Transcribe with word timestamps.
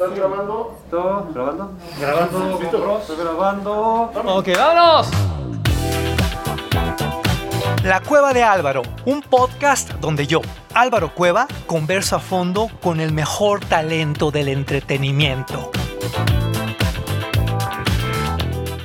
¿Estás 0.00 0.16
grabando? 0.16 0.78
¿Todo? 0.90 1.28
¿Grabando? 1.34 1.72
Grabando. 2.00 2.58
¿Listo? 2.58 2.98
Estoy 3.00 3.16
grabando. 3.18 4.10
Ok, 4.24 4.48
vámonos. 4.56 5.10
La 7.84 8.00
Cueva 8.00 8.32
de 8.32 8.42
Álvaro, 8.42 8.80
un 9.04 9.20
podcast 9.20 9.90
donde 10.00 10.26
yo, 10.26 10.40
Álvaro 10.72 11.14
Cueva, 11.14 11.46
converso 11.66 12.16
a 12.16 12.18
fondo 12.18 12.70
con 12.80 12.98
el 12.98 13.12
mejor 13.12 13.62
talento 13.62 14.30
del 14.30 14.48
entretenimiento. 14.48 15.70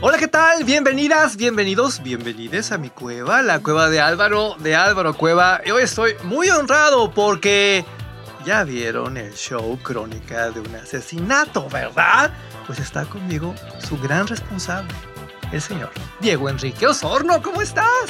Hola, 0.01 0.17
¿qué 0.17 0.27
tal? 0.27 0.65
Bienvenidas, 0.65 1.37
bienvenidos, 1.37 2.03
bienvenides 2.03 2.73
a 2.73 2.77
mi 2.77 2.89
cueva, 2.89 3.41
la 3.41 3.61
cueva 3.61 3.87
de 3.87 4.01
Álvaro, 4.01 4.55
de 4.59 4.75
Álvaro 4.75 5.13
Cueva. 5.13 5.61
Y 5.65 5.71
hoy 5.71 5.83
estoy 5.83 6.15
muy 6.25 6.49
honrado 6.49 7.09
porque 7.11 7.85
ya 8.45 8.63
vieron 8.63 9.17
el 9.17 9.33
show 9.33 9.77
Crónica 9.81 10.51
de 10.51 10.59
un 10.59 10.75
asesinato, 10.75 11.67
¿verdad? 11.69 12.31
Pues 12.67 12.79
está 12.79 13.05
conmigo 13.05 13.55
su 13.87 13.97
gran 13.97 14.27
responsable, 14.27 14.93
el 15.51 15.61
señor 15.61 15.91
Diego 16.21 16.47
Enrique 16.49 16.85
Osorno. 16.85 17.41
¿Cómo 17.41 17.61
estás? 17.61 18.09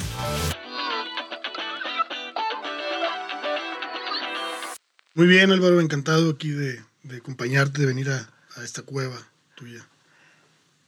Muy 5.14 5.28
bien, 5.28 5.52
Álvaro, 5.52 5.80
encantado 5.80 6.32
aquí 6.32 6.50
de, 6.50 6.84
de 7.04 7.18
acompañarte, 7.18 7.80
de 7.80 7.88
venir 7.88 8.10
a, 8.10 8.30
a 8.58 8.64
esta 8.64 8.82
cueva 8.82 9.16
tuya. 9.56 9.88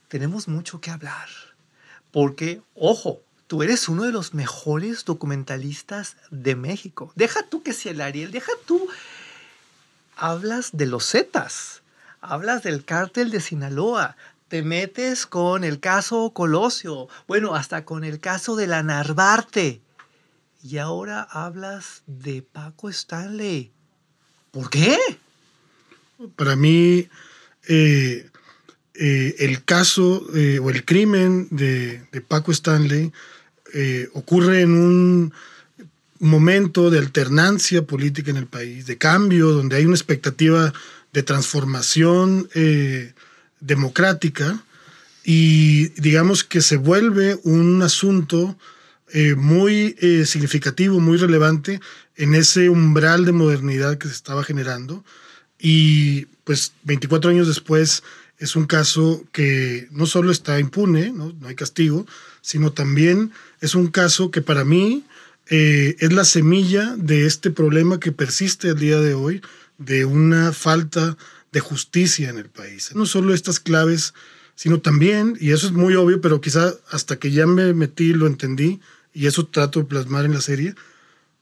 tenemos 0.08 0.48
mucho 0.48 0.80
que 0.80 0.90
hablar. 0.90 1.28
Porque, 2.10 2.60
ojo, 2.74 3.20
tú 3.46 3.62
eres 3.62 3.88
uno 3.88 4.04
de 4.04 4.12
los 4.12 4.34
mejores 4.34 5.04
documentalistas 5.04 6.16
de 6.30 6.56
México. 6.56 7.12
Deja 7.16 7.42
tú 7.48 7.62
que 7.62 7.72
sea 7.72 7.92
el 7.92 8.00
Ariel, 8.00 8.30
deja 8.30 8.52
tú. 8.66 8.88
Hablas 10.20 10.70
de 10.72 10.86
los 10.86 11.08
Zetas, 11.08 11.82
hablas 12.20 12.64
del 12.64 12.84
cártel 12.84 13.30
de 13.30 13.40
Sinaloa, 13.40 14.16
te 14.48 14.64
metes 14.64 15.26
con 15.26 15.62
el 15.62 15.78
caso 15.78 16.32
Colosio, 16.34 17.06
bueno, 17.28 17.54
hasta 17.54 17.84
con 17.84 18.02
el 18.02 18.18
caso 18.18 18.56
de 18.56 18.66
la 18.66 18.82
Narvarte. 18.82 19.80
Y 20.60 20.78
ahora 20.78 21.22
hablas 21.22 22.02
de 22.08 22.42
Paco 22.42 22.88
Stanley. 22.88 23.70
¿Por 24.50 24.70
qué? 24.70 24.98
Para 26.34 26.56
mí, 26.56 27.08
eh, 27.68 28.28
eh, 28.94 29.34
el 29.38 29.64
caso 29.64 30.26
eh, 30.34 30.58
o 30.58 30.68
el 30.70 30.84
crimen 30.84 31.46
de, 31.52 32.08
de 32.10 32.20
Paco 32.22 32.50
Stanley 32.50 33.12
ocurre 34.14 34.62
en 34.62 34.72
un 34.72 35.34
momento 36.20 36.90
de 36.90 36.98
alternancia 36.98 37.82
política 37.82 38.30
en 38.30 38.36
el 38.36 38.46
país, 38.46 38.86
de 38.86 38.98
cambio, 38.98 39.50
donde 39.50 39.76
hay 39.76 39.84
una 39.84 39.94
expectativa 39.94 40.72
de 41.12 41.22
transformación 41.22 42.48
eh, 42.54 43.12
democrática 43.60 44.62
y 45.24 45.88
digamos 46.00 46.44
que 46.44 46.60
se 46.60 46.76
vuelve 46.76 47.38
un 47.44 47.82
asunto 47.82 48.56
eh, 49.12 49.34
muy 49.34 49.96
eh, 50.00 50.26
significativo, 50.26 51.00
muy 51.00 51.16
relevante 51.16 51.80
en 52.16 52.34
ese 52.34 52.68
umbral 52.68 53.24
de 53.24 53.32
modernidad 53.32 53.98
que 53.98 54.08
se 54.08 54.14
estaba 54.14 54.44
generando. 54.44 55.04
Y 55.58 56.26
pues 56.44 56.72
24 56.84 57.30
años 57.30 57.46
después 57.46 58.02
es 58.38 58.54
un 58.54 58.66
caso 58.66 59.24
que 59.32 59.88
no 59.90 60.06
solo 60.06 60.30
está 60.30 60.60
impune, 60.60 61.10
no, 61.10 61.32
no 61.40 61.48
hay 61.48 61.54
castigo, 61.54 62.06
sino 62.40 62.72
también 62.72 63.32
es 63.60 63.74
un 63.74 63.88
caso 63.88 64.30
que 64.30 64.42
para 64.42 64.64
mí 64.64 65.04
eh, 65.50 65.96
es 65.98 66.12
la 66.12 66.24
semilla 66.24 66.94
de 66.96 67.26
este 67.26 67.50
problema 67.50 68.00
que 68.00 68.12
persiste 68.12 68.70
al 68.70 68.78
día 68.78 69.00
de 69.00 69.14
hoy, 69.14 69.40
de 69.78 70.04
una 70.04 70.52
falta 70.52 71.16
de 71.52 71.60
justicia 71.60 72.28
en 72.28 72.38
el 72.38 72.50
país. 72.50 72.94
No 72.94 73.06
solo 73.06 73.32
estas 73.32 73.60
claves, 73.60 74.14
sino 74.54 74.80
también, 74.80 75.36
y 75.40 75.52
eso 75.52 75.66
es 75.66 75.72
muy 75.72 75.94
obvio, 75.94 76.20
pero 76.20 76.40
quizá 76.40 76.74
hasta 76.90 77.16
que 77.16 77.30
ya 77.30 77.46
me 77.46 77.72
metí 77.72 78.12
lo 78.12 78.26
entendí, 78.26 78.80
y 79.14 79.26
eso 79.26 79.46
trato 79.46 79.80
de 79.80 79.86
plasmar 79.86 80.24
en 80.24 80.34
la 80.34 80.40
serie, 80.40 80.74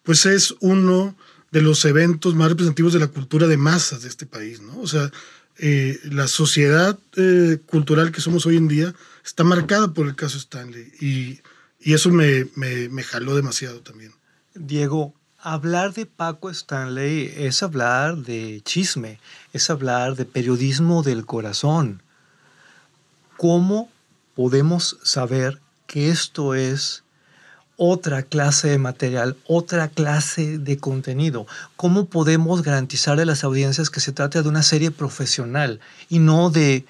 pues 0.03 0.25
es 0.27 0.55
uno 0.61 1.17
de 1.51 1.63
los 1.63 1.85
eventos 1.85 2.35
más 2.35 2.49
representativos 2.49 2.93
de 2.93 3.01
la 3.01 3.09
cultura 3.09 3.47
de 3.47 3.57
masas 3.57 4.03
de 4.03 4.09
este 4.09 4.27
país, 4.27 4.61
¿no? 4.61 4.79
O 4.81 4.87
sea, 4.87 5.11
eh, 5.59 5.99
la 6.05 6.29
sociedad 6.29 6.99
eh, 7.17 7.59
cultural 7.67 8.13
que 8.13 8.21
somos 8.21 8.45
hoy 8.47 8.57
en 8.57 8.69
día 8.69 8.95
está 9.25 9.43
marcada 9.43 9.95
por 9.95 10.07
el 10.07 10.15
caso 10.15 10.37
Stanley 10.37 10.93
y, 11.01 11.41
y 11.81 11.95
eso 11.95 12.11
me, 12.11 12.47
me, 12.55 13.03
jaló 13.03 13.37
demasiado 13.37 13.81
también. 13.81 14.13
Diego, 14.55 15.15
hablar 15.41 15.93
de 15.95 16.07
Paco 16.07 16.51
Stanley 16.51 17.33
es 17.37 17.63
hablar 17.63 18.17
de 18.17 18.61
chisme, 18.65 19.21
es 19.53 19.71
hablar 19.71 20.17
de 20.17 20.25
periodismo 20.25 21.03
del 21.03 21.27
corazón. 21.27 22.03
¿Cómo 23.37 23.91
podemos 24.35 24.99
saber 25.03 25.61
que 25.87 26.11
esto 26.11 26.55
es 26.55 27.05
otra 27.77 28.23
clase 28.23 28.69
de 28.69 28.79
material, 28.79 29.37
otra 29.47 29.89
clase 29.89 30.59
de 30.59 30.79
contenido? 30.79 31.47
¿Cómo 31.77 32.07
podemos 32.07 32.63
garantizar 32.63 33.21
a 33.21 33.25
las 33.27 33.45
audiencias 33.45 33.91
que 33.91 34.01
se 34.01 34.13
trata 34.13 34.43
de 34.43 34.49
una 34.49 34.63
serie 34.63 34.91
profesional 34.91 35.81
y 36.09 36.19
no 36.19 36.51
de 36.51 36.87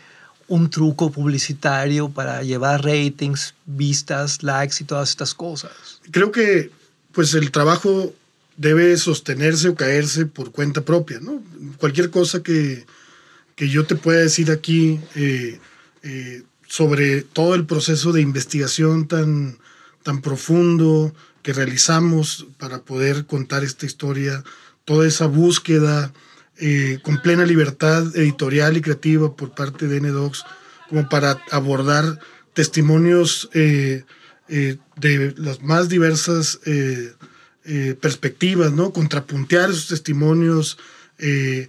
un 0.49 0.71
truco 0.71 1.11
publicitario 1.11 2.09
para 2.09 2.43
llevar 2.43 2.84
ratings, 2.84 3.55
vistas, 3.65 4.43
likes 4.43 4.77
y 4.81 4.84
todas 4.84 5.11
estas 5.11 5.34
cosas? 5.34 6.01
Creo 6.11 6.31
que 6.31 6.71
pues 7.12 7.34
el 7.34 7.51
trabajo 7.51 8.15
debe 8.57 8.97
sostenerse 8.97 9.69
o 9.69 9.75
caerse 9.75 10.27
por 10.27 10.53
cuenta 10.53 10.83
propia, 10.83 11.21
¿no? 11.21 11.43
Cualquier 11.79 12.11
cosa 12.11 12.43
que, 12.43 12.87
que 13.55 13.69
yo 13.69 13.87
te 13.87 13.97
pueda 13.97 14.21
decir 14.21 14.51
aquí 14.51 15.01
eh, 15.15 15.59
eh, 16.03 16.43
sobre 16.69 17.23
todo 17.23 17.55
el 17.55 17.67
proceso 17.67 18.13
de 18.13 18.21
investigación 18.21 19.09
tan, 19.09 19.59
tan 20.03 20.21
profundo 20.21 21.15
que 21.43 21.53
realizamos 21.53 22.47
para 22.59 22.83
poder 22.83 23.27
contar 23.27 23.63
esta 23.63 23.87
historia, 23.87 24.43
toda 24.84 25.07
esa 25.07 25.27
búsqueda 25.27 26.13
eh, 26.59 26.99
con 27.03 27.21
plena 27.21 27.44
libertad 27.44 28.17
editorial 28.17 28.77
y 28.77 28.81
creativa 28.81 29.34
por 29.37 29.55
parte 29.55 29.87
de 29.87 30.00
NDocs, 30.00 30.44
como 30.89 31.09
para 31.09 31.39
abordar 31.50 32.19
testimonios 32.55 33.50
eh, 33.53 34.05
eh, 34.49 34.78
de 34.97 35.34
las 35.37 35.62
más 35.62 35.89
diversas 35.89 36.61
eh, 36.65 37.12
eh, 37.65 37.97
perspectivas, 38.00 38.72
¿no? 38.72 38.93
Contrapuntear 38.93 39.71
esos 39.71 39.89
testimonios, 39.89 40.78
eh, 41.19 41.69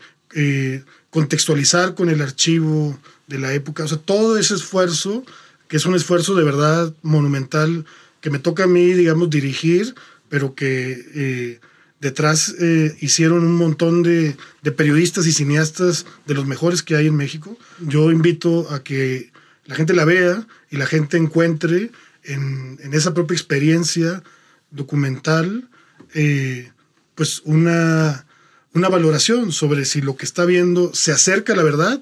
contextualizar 1.09 1.95
con 1.95 2.09
el 2.09 2.21
archivo 2.21 2.97
de 3.25 3.39
la 3.39 3.53
época, 3.53 3.83
o 3.83 3.87
sea, 3.87 3.97
todo 3.97 4.37
ese 4.37 4.53
esfuerzo, 4.53 5.25
que 5.67 5.77
es 5.77 5.85
un 5.85 5.95
esfuerzo 5.95 6.35
de 6.35 6.43
verdad 6.43 6.93
monumental, 7.01 7.85
que 8.21 8.29
me 8.29 8.39
toca 8.39 8.65
a 8.65 8.67
mí, 8.67 8.93
digamos, 8.93 9.29
dirigir, 9.29 9.95
pero 10.29 10.53
que 10.53 11.59
detrás 11.99 12.55
eh, 12.59 12.95
hicieron 12.99 13.43
un 13.43 13.55
montón 13.55 14.03
de, 14.03 14.37
de 14.61 14.71
periodistas 14.71 15.25
y 15.27 15.33
cineastas 15.33 16.05
de 16.25 16.33
los 16.33 16.45
mejores 16.45 16.83
que 16.83 16.95
hay 16.95 17.07
en 17.07 17.15
México. 17.15 17.57
Yo 17.79 18.11
invito 18.11 18.71
a 18.71 18.83
que 18.83 19.31
la 19.65 19.75
gente 19.75 19.93
la 19.93 20.05
vea 20.05 20.47
y 20.69 20.77
la 20.77 20.85
gente 20.85 21.17
encuentre 21.17 21.91
en, 22.23 22.79
en 22.81 22.93
esa 22.93 23.13
propia 23.13 23.35
experiencia 23.35 24.23
documental, 24.71 25.69
eh, 26.13 26.71
pues 27.15 27.41
una, 27.45 28.25
una 28.73 28.89
valoración 28.89 29.51
sobre 29.51 29.85
si 29.85 30.01
lo 30.01 30.15
que 30.15 30.25
está 30.25 30.45
viendo 30.45 30.93
se 30.93 31.11
acerca 31.11 31.53
a 31.53 31.55
la 31.55 31.63
verdad 31.63 32.01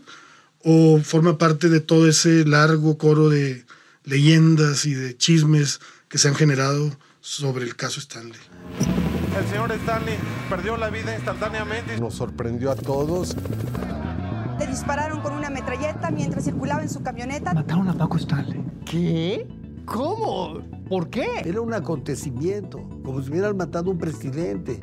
o 0.59 1.00
forma 1.01 1.38
parte 1.38 1.69
de 1.69 1.79
todo 1.79 2.09
ese 2.09 2.44
largo 2.45 2.97
coro 2.97 3.29
de 3.29 3.66
leyendas 4.03 4.85
y 4.85 4.94
de 4.94 5.16
chismes 5.16 5.79
que 6.09 6.17
se 6.17 6.27
han 6.27 6.35
generado 6.35 6.97
sobre 7.22 7.66
el 7.66 7.75
caso 7.75 8.00
Stanley. 8.00 9.05
El 9.38 9.46
señor 9.47 9.72
Stanley 9.73 10.16
perdió 10.50 10.78
la 10.78 10.90
vida 10.90 11.13
instantáneamente. 11.13 12.00
Nos 12.00 12.13
sorprendió 12.16 12.72
a 12.72 12.75
todos. 12.75 13.35
Le 14.59 14.68
dispararon 14.68 15.19
con 15.22 15.34
una 15.34 15.50
metralleta 15.50 16.10
mientras 16.10 16.45
circulaba 16.45 16.81
en 16.81 16.89
su 16.89 17.04
camioneta. 17.04 17.54
Mataron 17.54 17.89
a 17.89 17.94
Paco 17.94 18.18
Stanley. 18.18 18.63
¿Qué? 18.86 19.48
¿Cómo? 19.86 20.60
¿Por 20.88 21.10
qué? 21.10 21.42
Era 21.44 21.62
un 21.62 21.74
acontecimiento, 21.74 22.81
como 23.04 23.21
si 23.21 23.30
hubieran 23.31 23.57
matado 23.57 23.89
a 23.89 23.94
un 23.94 24.00
presidente. 24.00 24.80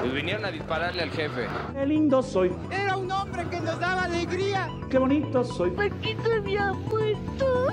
Pues 0.00 0.14
vinieron 0.14 0.44
a 0.44 0.50
dispararle 0.50 1.02
al 1.02 1.10
jefe. 1.10 1.46
Qué 1.74 1.86
lindo 1.86 2.22
soy, 2.22 2.52
Era 2.70 2.96
un 2.96 3.10
hombre 3.10 3.44
que 3.50 3.60
nos 3.60 3.78
daba 3.80 4.04
alegría. 4.04 4.68
qué 4.88 4.98
bonito 4.98 5.42
soy, 5.44 5.70
Paquito 5.72 6.30
había 6.38 6.72
puesto. 6.88 7.66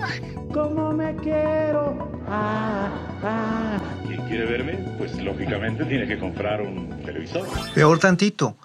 cómo 0.53 0.91
me 0.93 1.15
quiero. 1.17 2.16
Ah, 2.27 2.89
ah. 3.23 3.79
Quien 4.05 4.21
quiere 4.27 4.45
verme, 4.45 4.73
pues 4.97 5.15
lógicamente 5.23 5.85
tiene 5.85 6.07
que 6.07 6.19
comprar 6.19 6.61
un 6.61 6.89
televisor. 7.05 7.47
Peor 7.73 7.99
tantito, 7.99 8.57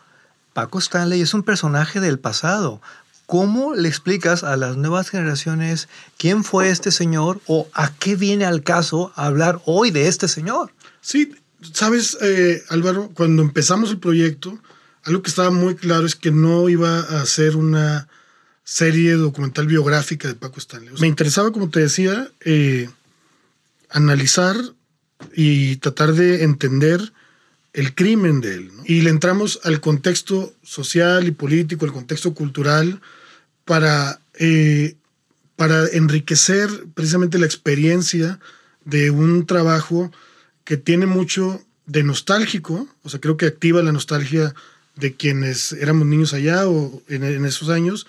Paco 0.53 0.79
Stanley 0.81 1.21
es 1.21 1.33
un 1.33 1.45
personaje 1.45 2.01
del 2.01 2.19
pasado. 2.19 2.81
¿Cómo 3.27 3.75
le 3.75 3.89
explicas 3.89 4.43
a 4.43 4.57
las 4.57 4.77
nuevas 4.77 5.11
generaciones 5.11 5.89
quién 6.19 6.43
fue 6.45 6.71
este 6.71 6.91
señor 6.91 7.41
o 7.47 7.69
a 7.73 7.93
qué 7.95 8.17
viene 8.17 8.45
al 8.45 8.63
caso 8.63 9.13
hablar 9.15 9.61
hoy 9.65 9.91
de 9.91 10.09
este 10.09 10.27
señor? 10.27 10.73
Sí, 11.01 11.33
sabes, 11.73 12.19
eh, 12.21 12.63
Álvaro, 12.69 13.11
cuando 13.15 13.43
empezamos 13.43 13.91
el 13.91 13.99
proyecto, 13.99 14.59
algo 15.05 15.23
que 15.23 15.31
estaba 15.31 15.51
muy 15.51 15.77
claro 15.77 16.05
es 16.05 16.17
que 16.17 16.33
no 16.33 16.69
iba 16.69 16.99
a 16.99 17.25
ser 17.27 17.57
una 17.57 18.09
serie 18.65 19.13
documental 19.13 19.67
biográfica 19.67 20.29
de 20.29 20.35
Paco 20.35 20.59
Stanley. 20.59 20.89
O 20.89 20.97
sea, 20.97 21.03
me 21.03 21.09
interesaba, 21.09 21.53
como 21.53 21.71
te 21.71 21.81
decía, 21.81 22.29
eh, 22.45 22.91
analizar 23.93 24.57
y 25.35 25.77
tratar 25.77 26.15
de 26.15 26.43
entender 26.43 27.13
el 27.73 27.95
crimen 27.95 28.41
de 28.41 28.55
él. 28.55 28.71
Y 28.85 29.03
le 29.03 29.11
entramos 29.11 29.61
al 29.65 29.81
contexto 29.81 30.55
social 30.63 31.27
y 31.27 31.31
político, 31.31 31.85
al 31.85 31.93
contexto 31.93 32.35
cultural, 32.35 33.01
para, 33.65 34.21
eh, 34.39 34.97
para 35.57 35.87
enriquecer 35.89 36.69
precisamente 36.95 37.39
la 37.39 37.47
experiencia 37.47 38.41
de 38.85 39.11
un 39.11 39.47
trabajo 39.47 40.11
que 40.65 40.77
tiene 40.77 41.07
mucho 41.07 41.63
de 41.87 42.03
nostálgico, 42.03 42.89
o 43.03 43.09
sea, 43.09 43.21
creo 43.21 43.37
que 43.37 43.47
activa 43.47 43.83
la 43.83 43.93
nostalgia 43.93 44.55
de 44.97 45.15
quienes 45.15 45.73
éramos 45.73 46.07
niños 46.07 46.35
allá 46.35 46.69
o 46.69 47.03
en 47.09 47.45
esos 47.45 47.71
años, 47.71 48.07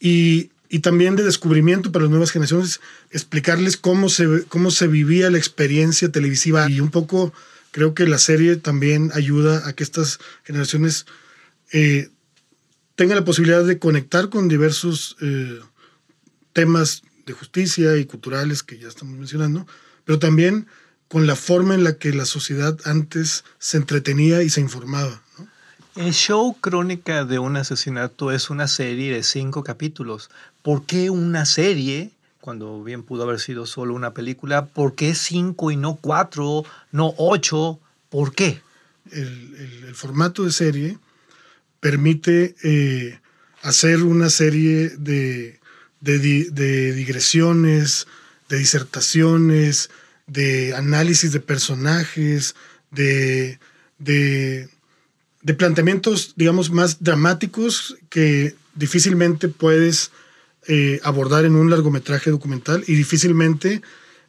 y, 0.00 0.50
y, 0.70 0.78
también 0.78 1.16
de 1.16 1.24
descubrimiento 1.24 1.92
para 1.92 2.04
las 2.04 2.10
nuevas 2.10 2.30
generaciones, 2.30 2.80
explicarles 3.10 3.76
cómo 3.76 4.08
se, 4.08 4.44
cómo 4.48 4.70
se 4.70 4.86
vivía 4.86 5.30
la 5.30 5.38
experiencia 5.38 6.10
televisiva 6.10 6.70
y 6.70 6.80
un 6.80 6.90
poco 6.90 7.32
creo 7.72 7.94
que 7.94 8.06
la 8.06 8.18
serie 8.18 8.56
también 8.56 9.10
ayuda 9.14 9.68
a 9.68 9.72
que 9.74 9.84
estas 9.84 10.18
generaciones 10.44 11.06
eh, 11.72 12.08
tengan 12.94 13.16
la 13.16 13.24
posibilidad 13.24 13.64
de 13.64 13.78
conectar 13.78 14.28
con 14.28 14.48
diversos 14.48 15.16
eh, 15.20 15.60
temas 16.52 17.02
de 17.26 17.32
justicia 17.32 17.96
y 17.96 18.04
culturales 18.04 18.62
que 18.62 18.78
ya 18.78 18.88
estamos 18.88 19.16
mencionando, 19.16 19.66
pero 20.04 20.18
también 20.18 20.66
con 21.08 21.26
la 21.26 21.36
forma 21.36 21.74
en 21.74 21.84
la 21.84 21.94
que 21.94 22.12
la 22.12 22.24
sociedad 22.24 22.78
antes 22.84 23.44
se 23.58 23.76
entretenía 23.76 24.42
y 24.42 24.50
se 24.50 24.60
informaba. 24.60 25.22
El 25.96 26.12
show 26.12 26.56
Crónica 26.60 27.24
de 27.24 27.40
un 27.40 27.56
asesinato 27.56 28.30
es 28.30 28.48
una 28.48 28.68
serie 28.68 29.12
de 29.12 29.24
cinco 29.24 29.64
capítulos. 29.64 30.30
¿Por 30.62 30.86
qué 30.86 31.10
una 31.10 31.46
serie? 31.46 32.10
Cuando 32.40 32.82
bien 32.82 33.02
pudo 33.02 33.24
haber 33.24 33.40
sido 33.40 33.66
solo 33.66 33.94
una 33.94 34.14
película. 34.14 34.66
¿Por 34.66 34.94
qué 34.94 35.14
cinco 35.14 35.70
y 35.70 35.76
no 35.76 35.96
cuatro, 35.96 36.64
no 36.92 37.14
ocho? 37.16 37.80
¿Por 38.08 38.34
qué? 38.34 38.60
El, 39.12 39.84
el, 39.86 39.94
formato 39.94 40.44
de 40.44 40.52
serie 40.52 40.98
permite 41.80 42.54
eh, 42.62 43.18
hacer 43.62 44.02
una 44.02 44.30
serie 44.30 44.90
de, 44.90 45.58
de, 46.00 46.18
de, 46.50 46.92
digresiones, 46.92 48.06
de 48.48 48.58
disertaciones, 48.58 49.90
de 50.26 50.74
análisis 50.74 51.32
de 51.32 51.40
personajes, 51.40 52.54
de, 52.90 53.58
de, 53.98 54.68
de, 55.42 55.54
planteamientos, 55.54 56.34
digamos, 56.36 56.70
más 56.70 57.02
dramáticos 57.02 57.96
que 58.08 58.54
difícilmente 58.74 59.48
puedes 59.48 60.10
eh, 60.72 61.00
abordar 61.02 61.44
en 61.44 61.56
un 61.56 61.68
largometraje 61.68 62.30
documental 62.30 62.84
y 62.86 62.94
difícilmente 62.94 63.82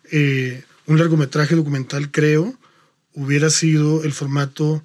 eh, 0.10 0.64
un 0.88 0.98
largometraje 0.98 1.56
documental, 1.56 2.10
creo, 2.10 2.58
hubiera 3.14 3.52
sido 3.52 4.04
el 4.04 4.12
formato 4.12 4.84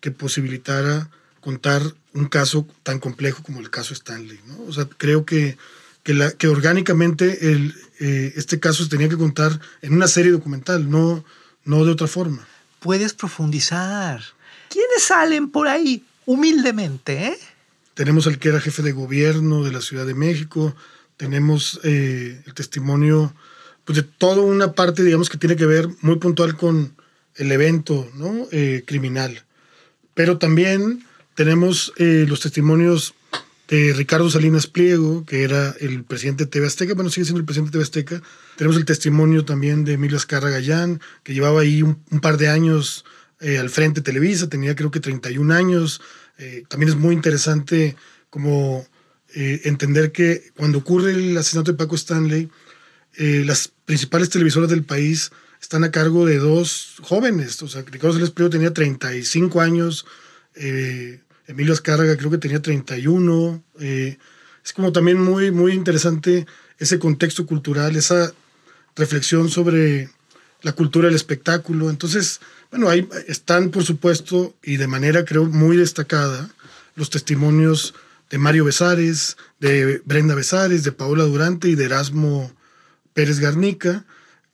que 0.00 0.10
posibilitara 0.10 1.10
contar 1.42 1.82
un 2.14 2.24
caso 2.24 2.66
tan 2.82 3.00
complejo 3.00 3.42
como 3.42 3.60
el 3.60 3.68
caso 3.68 3.92
Stanley. 3.92 4.40
¿no? 4.46 4.62
O 4.62 4.72
sea, 4.72 4.86
creo 4.96 5.26
que, 5.26 5.58
que, 6.04 6.14
la, 6.14 6.30
que 6.30 6.48
orgánicamente 6.48 7.52
el, 7.52 7.74
eh, 8.00 8.32
este 8.36 8.58
caso 8.58 8.82
se 8.82 8.88
tenía 8.88 9.10
que 9.10 9.18
contar 9.18 9.60
en 9.82 9.92
una 9.92 10.08
serie 10.08 10.32
documental, 10.32 10.88
no, 10.88 11.22
no 11.66 11.84
de 11.84 11.92
otra 11.92 12.06
forma. 12.06 12.48
Puedes 12.80 13.12
profundizar. 13.12 14.22
¿Quiénes 14.70 15.02
salen 15.02 15.50
por 15.50 15.68
ahí 15.68 16.02
humildemente? 16.24 17.26
Eh? 17.26 17.38
Tenemos 17.92 18.26
al 18.26 18.38
que 18.38 18.48
era 18.48 18.58
jefe 18.58 18.80
de 18.80 18.92
gobierno 18.92 19.62
de 19.64 19.70
la 19.70 19.82
Ciudad 19.82 20.06
de 20.06 20.14
México, 20.14 20.74
tenemos 21.16 21.80
eh, 21.84 22.42
el 22.46 22.54
testimonio 22.54 23.34
pues, 23.84 23.96
de 23.96 24.02
toda 24.02 24.42
una 24.42 24.72
parte, 24.72 25.02
digamos, 25.02 25.28
que 25.28 25.38
tiene 25.38 25.56
que 25.56 25.66
ver 25.66 25.88
muy 26.00 26.16
puntual 26.16 26.56
con 26.56 26.94
el 27.36 27.52
evento 27.52 28.10
¿no? 28.14 28.46
Eh, 28.52 28.84
criminal. 28.86 29.44
Pero 30.14 30.38
también 30.38 31.04
tenemos 31.34 31.92
eh, 31.96 32.26
los 32.28 32.40
testimonios 32.40 33.14
de 33.68 33.92
Ricardo 33.94 34.30
Salinas 34.30 34.66
Pliego, 34.66 35.24
que 35.24 35.42
era 35.42 35.74
el 35.80 36.04
presidente 36.04 36.44
de 36.44 36.50
TV 36.50 36.66
Azteca, 36.66 36.94
bueno, 36.94 37.10
sigue 37.10 37.24
siendo 37.24 37.40
el 37.40 37.46
presidente 37.46 37.70
de 37.70 37.72
TV 37.72 37.82
Azteca. 37.82 38.22
Tenemos 38.56 38.76
el 38.76 38.84
testimonio 38.84 39.44
también 39.44 39.84
de 39.84 39.94
Emilio 39.94 40.16
Azcarra 40.16 40.50
Gallán, 40.50 41.00
que 41.22 41.32
llevaba 41.34 41.62
ahí 41.62 41.82
un, 41.82 41.98
un 42.10 42.20
par 42.20 42.36
de 42.36 42.48
años 42.48 43.04
eh, 43.40 43.58
al 43.58 43.68
frente 43.68 44.00
de 44.00 44.04
Televisa, 44.04 44.48
tenía 44.48 44.74
creo 44.74 44.90
que 44.90 45.00
31 45.00 45.52
años. 45.52 46.00
Eh, 46.38 46.64
también 46.68 46.88
es 46.90 46.96
muy 46.96 47.14
interesante 47.14 47.96
como 48.30 48.86
eh, 49.34 49.62
entender 49.64 50.12
que 50.12 50.52
cuando 50.56 50.78
ocurre 50.78 51.12
el 51.12 51.36
asesinato 51.36 51.72
de 51.72 51.78
Paco 51.78 51.96
Stanley, 51.96 52.50
las 53.16 53.70
principales 53.84 54.28
televisoras 54.28 54.68
del 54.68 54.82
país 54.82 55.30
están 55.64 55.82
a 55.84 55.90
cargo 55.90 56.26
de 56.26 56.38
dos 56.38 56.96
jóvenes. 57.02 57.60
O 57.62 57.68
sea, 57.68 57.82
Ricardo 57.82 58.12
Salinas 58.12 58.30
Pliego 58.30 58.50
tenía 58.50 58.72
35 58.72 59.60
años, 59.60 60.06
eh, 60.54 61.20
Emilio 61.46 61.72
Azcárraga 61.72 62.16
creo 62.16 62.30
que 62.30 62.38
tenía 62.38 62.60
31. 62.60 63.62
Eh, 63.80 64.18
es 64.64 64.72
como 64.72 64.92
también 64.92 65.18
muy, 65.18 65.50
muy 65.50 65.72
interesante 65.72 66.46
ese 66.78 66.98
contexto 66.98 67.46
cultural, 67.46 67.96
esa 67.96 68.32
reflexión 68.94 69.48
sobre 69.48 70.10
la 70.62 70.72
cultura 70.72 71.08
del 71.08 71.16
espectáculo. 71.16 71.90
Entonces, 71.90 72.40
bueno, 72.70 72.88
ahí 72.88 73.08
están, 73.26 73.70
por 73.70 73.84
supuesto, 73.84 74.54
y 74.62 74.76
de 74.76 74.86
manera 74.86 75.24
creo 75.24 75.46
muy 75.46 75.76
destacada, 75.76 76.50
los 76.94 77.10
testimonios 77.10 77.94
de 78.34 78.38
Mario 78.38 78.64
Besares, 78.64 79.36
de 79.60 80.02
Brenda 80.06 80.34
Besares, 80.34 80.82
de 80.82 80.90
Paola 80.90 81.22
Durante 81.22 81.68
y 81.68 81.76
de 81.76 81.84
Erasmo 81.84 82.52
Pérez 83.12 83.38
Garnica, 83.38 84.06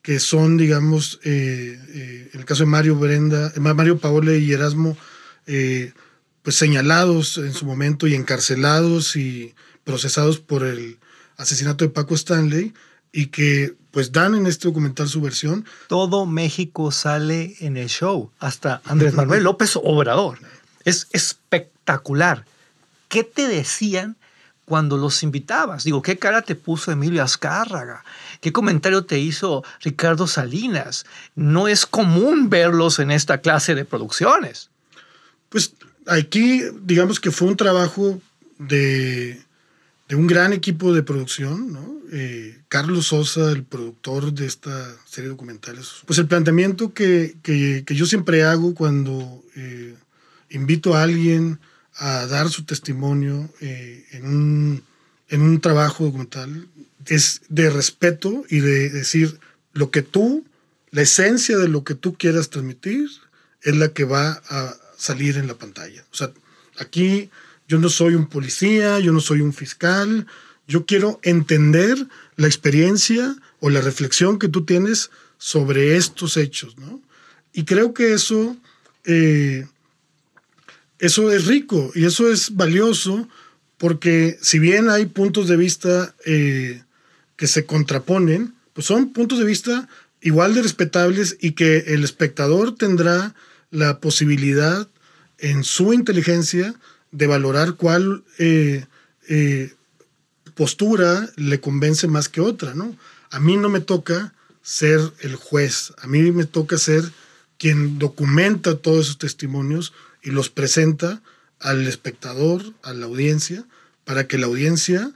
que 0.02 0.20
son, 0.20 0.58
digamos, 0.58 1.18
eh, 1.24 1.80
eh, 1.88 2.30
en 2.34 2.40
el 2.40 2.44
caso 2.44 2.64
de 2.64 2.66
Mario 2.66 2.96
Brenda, 2.96 3.50
Mario 3.56 3.96
Paola 3.96 4.34
y 4.36 4.52
Erasmo, 4.52 4.98
eh, 5.46 5.94
pues 6.42 6.56
señalados 6.56 7.38
en 7.38 7.54
su 7.54 7.64
momento 7.64 8.06
y 8.06 8.14
encarcelados 8.14 9.16
y 9.16 9.54
procesados 9.82 10.40
por 10.40 10.62
el 10.62 10.98
asesinato 11.38 11.86
de 11.86 11.90
Paco 11.90 12.14
Stanley 12.14 12.74
y 13.12 13.28
que 13.28 13.76
pues 13.92 14.12
dan 14.12 14.34
en 14.34 14.46
este 14.46 14.68
documental 14.68 15.08
su 15.08 15.22
versión. 15.22 15.64
Todo 15.88 16.26
México 16.26 16.92
sale 16.92 17.56
en 17.60 17.78
el 17.78 17.88
show, 17.88 18.30
hasta 18.40 18.82
Andrés 18.84 19.14
Manuel 19.14 19.42
López 19.44 19.74
Obrador. 19.76 20.38
Es 20.84 21.08
espectacular. 21.12 22.44
¿Qué 23.10 23.24
te 23.24 23.48
decían 23.48 24.16
cuando 24.64 24.96
los 24.96 25.24
invitabas? 25.24 25.82
Digo, 25.82 26.00
¿qué 26.00 26.16
cara 26.16 26.42
te 26.42 26.54
puso 26.54 26.92
Emilio 26.92 27.24
Azcárraga? 27.24 28.04
¿Qué 28.40 28.52
comentario 28.52 29.04
te 29.04 29.18
hizo 29.18 29.64
Ricardo 29.82 30.28
Salinas? 30.28 31.04
No 31.34 31.66
es 31.66 31.86
común 31.86 32.48
verlos 32.48 33.00
en 33.00 33.10
esta 33.10 33.38
clase 33.38 33.74
de 33.74 33.84
producciones. 33.84 34.70
Pues 35.48 35.74
aquí, 36.06 36.62
digamos 36.82 37.18
que 37.18 37.32
fue 37.32 37.48
un 37.48 37.56
trabajo 37.56 38.22
de, 38.58 39.42
un 40.12 40.28
gran 40.28 40.52
equipo 40.52 40.94
de 40.94 41.02
producción, 41.02 41.72
¿no? 41.72 41.98
Eh, 42.12 42.60
Carlos 42.68 43.08
Sosa, 43.08 43.50
el 43.50 43.64
productor 43.64 44.32
de 44.32 44.46
esta 44.46 44.70
serie 45.04 45.24
de 45.24 45.34
documentales. 45.34 46.02
Pues 46.06 46.20
el 46.20 46.28
planteamiento 46.28 46.94
que 46.94 47.34
yo 47.88 48.06
siempre 48.06 48.44
hago 48.44 48.72
cuando 48.72 49.42
eh, 49.56 49.96
invito 50.50 50.94
a 50.94 51.02
alguien 51.02 51.58
a 52.00 52.26
dar 52.26 52.48
su 52.48 52.64
testimonio 52.64 53.50
eh, 53.60 54.06
en, 54.12 54.26
un, 54.26 54.82
en 55.28 55.42
un 55.42 55.60
trabajo 55.60 56.04
documental 56.04 56.66
es 57.06 57.42
de 57.50 57.68
respeto 57.68 58.42
y 58.48 58.60
de 58.60 58.88
decir 58.88 59.38
lo 59.74 59.90
que 59.90 60.00
tú, 60.00 60.44
la 60.90 61.02
esencia 61.02 61.58
de 61.58 61.68
lo 61.68 61.84
que 61.84 61.94
tú 61.94 62.14
quieras 62.14 62.48
transmitir 62.48 63.08
es 63.62 63.76
la 63.76 63.92
que 63.92 64.04
va 64.04 64.42
a 64.48 64.74
salir 64.96 65.36
en 65.36 65.46
la 65.46 65.58
pantalla. 65.58 66.02
O 66.10 66.16
sea, 66.16 66.32
aquí 66.78 67.28
yo 67.68 67.78
no 67.78 67.90
soy 67.90 68.14
un 68.14 68.28
policía, 68.28 68.98
yo 68.98 69.12
no 69.12 69.20
soy 69.20 69.42
un 69.42 69.52
fiscal, 69.52 70.26
yo 70.66 70.86
quiero 70.86 71.20
entender 71.22 72.06
la 72.36 72.46
experiencia 72.46 73.36
o 73.60 73.68
la 73.68 73.82
reflexión 73.82 74.38
que 74.38 74.48
tú 74.48 74.64
tienes 74.64 75.10
sobre 75.36 75.96
estos 75.96 76.38
hechos, 76.38 76.78
¿no? 76.78 77.02
Y 77.52 77.64
creo 77.64 77.92
que 77.92 78.14
eso, 78.14 78.56
eh, 79.04 79.66
eso 81.00 81.32
es 81.32 81.46
rico 81.46 81.90
y 81.94 82.04
eso 82.04 82.30
es 82.30 82.54
valioso 82.54 83.28
porque 83.78 84.38
si 84.42 84.58
bien 84.58 84.90
hay 84.90 85.06
puntos 85.06 85.48
de 85.48 85.56
vista 85.56 86.14
eh, 86.26 86.82
que 87.36 87.46
se 87.46 87.64
contraponen, 87.64 88.54
pues 88.74 88.86
son 88.86 89.12
puntos 89.14 89.38
de 89.38 89.46
vista 89.46 89.88
igual 90.20 90.54
de 90.54 90.62
respetables 90.62 91.38
y 91.40 91.52
que 91.52 91.78
el 91.88 92.04
espectador 92.04 92.76
tendrá 92.76 93.34
la 93.70 93.98
posibilidad 94.00 94.86
en 95.38 95.64
su 95.64 95.94
inteligencia 95.94 96.74
de 97.12 97.26
valorar 97.26 97.74
cuál 97.74 98.22
eh, 98.38 98.84
eh, 99.28 99.72
postura 100.54 101.30
le 101.36 101.60
convence 101.60 102.06
más 102.06 102.28
que 102.28 102.42
otra, 102.42 102.74
¿no? 102.74 102.94
A 103.30 103.40
mí 103.40 103.56
no 103.56 103.70
me 103.70 103.80
toca 103.80 104.34
ser 104.60 105.00
el 105.20 105.36
juez, 105.36 105.94
a 105.96 106.06
mí 106.06 106.30
me 106.32 106.44
toca 106.44 106.76
ser 106.76 107.02
quien 107.56 107.98
documenta 107.98 108.76
todos 108.76 109.06
esos 109.06 109.18
testimonios 109.18 109.94
y 110.22 110.30
los 110.30 110.50
presenta 110.50 111.22
al 111.58 111.86
espectador, 111.86 112.62
a 112.82 112.92
la 112.92 113.06
audiencia, 113.06 113.64
para 114.04 114.26
que 114.26 114.38
la 114.38 114.46
audiencia 114.46 115.12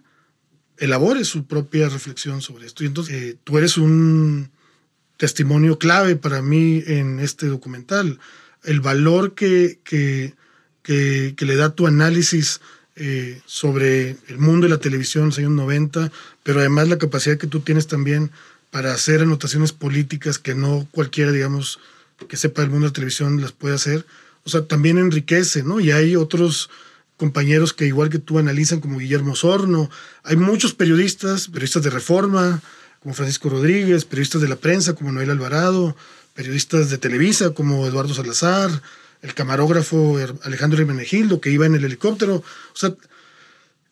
elabore 0.78 1.24
su 1.24 1.46
propia 1.46 1.88
reflexión 1.88 2.42
sobre 2.42 2.66
esto. 2.66 2.84
Y 2.84 2.88
entonces 2.88 3.14
eh, 3.14 3.36
tú 3.44 3.58
eres 3.58 3.76
un 3.76 4.50
testimonio 5.16 5.78
clave 5.78 6.16
para 6.16 6.42
mí 6.42 6.82
en 6.86 7.20
este 7.20 7.46
documental. 7.46 8.18
El 8.62 8.80
valor 8.80 9.34
que, 9.34 9.78
que, 9.84 10.34
que, 10.82 11.34
que 11.36 11.44
le 11.46 11.56
da 11.56 11.74
tu 11.74 11.86
análisis 11.86 12.60
eh, 12.96 13.40
sobre 13.46 14.16
el 14.28 14.38
mundo 14.38 14.66
de 14.66 14.70
la 14.74 14.78
televisión 14.78 15.24
en 15.24 15.28
los 15.30 15.38
años 15.38 15.50
90, 15.50 16.12
pero 16.42 16.60
además 16.60 16.88
la 16.88 16.98
capacidad 16.98 17.38
que 17.38 17.48
tú 17.48 17.60
tienes 17.60 17.86
también 17.88 18.30
para 18.70 18.92
hacer 18.92 19.22
anotaciones 19.22 19.72
políticas 19.72 20.38
que 20.38 20.54
no 20.54 20.86
cualquiera, 20.90 21.32
digamos, 21.32 21.80
que 22.28 22.36
sepa 22.36 22.62
del 22.62 22.70
mundo 22.70 22.86
de 22.86 22.90
la 22.90 22.94
televisión 22.94 23.40
las 23.40 23.52
puede 23.52 23.74
hacer. 23.74 24.06
O 24.44 24.50
sea, 24.50 24.66
también 24.66 24.98
enriquece, 24.98 25.62
¿no? 25.62 25.80
Y 25.80 25.90
hay 25.90 26.16
otros 26.16 26.70
compañeros 27.16 27.72
que 27.72 27.86
igual 27.86 28.10
que 28.10 28.18
tú 28.18 28.38
analizan, 28.38 28.80
como 28.80 28.98
Guillermo 28.98 29.36
Sorno. 29.36 29.90
Hay 30.24 30.36
muchos 30.36 30.74
periodistas, 30.74 31.48
periodistas 31.48 31.82
de 31.82 31.90
Reforma, 31.90 32.60
como 33.00 33.14
Francisco 33.14 33.48
Rodríguez, 33.48 34.04
periodistas 34.04 34.40
de 34.40 34.48
la 34.48 34.56
prensa, 34.56 34.94
como 34.94 35.12
Noel 35.12 35.30
Alvarado, 35.30 35.96
periodistas 36.34 36.90
de 36.90 36.98
Televisa, 36.98 37.50
como 37.50 37.86
Eduardo 37.86 38.14
Salazar, 38.14 38.70
el 39.22 39.34
camarógrafo 39.34 40.18
Alejandro 40.42 40.80
Hermenegildo, 40.80 41.40
que 41.40 41.50
iba 41.50 41.66
en 41.66 41.74
el 41.74 41.84
helicóptero. 41.84 42.36
O 42.36 42.76
sea, 42.76 42.94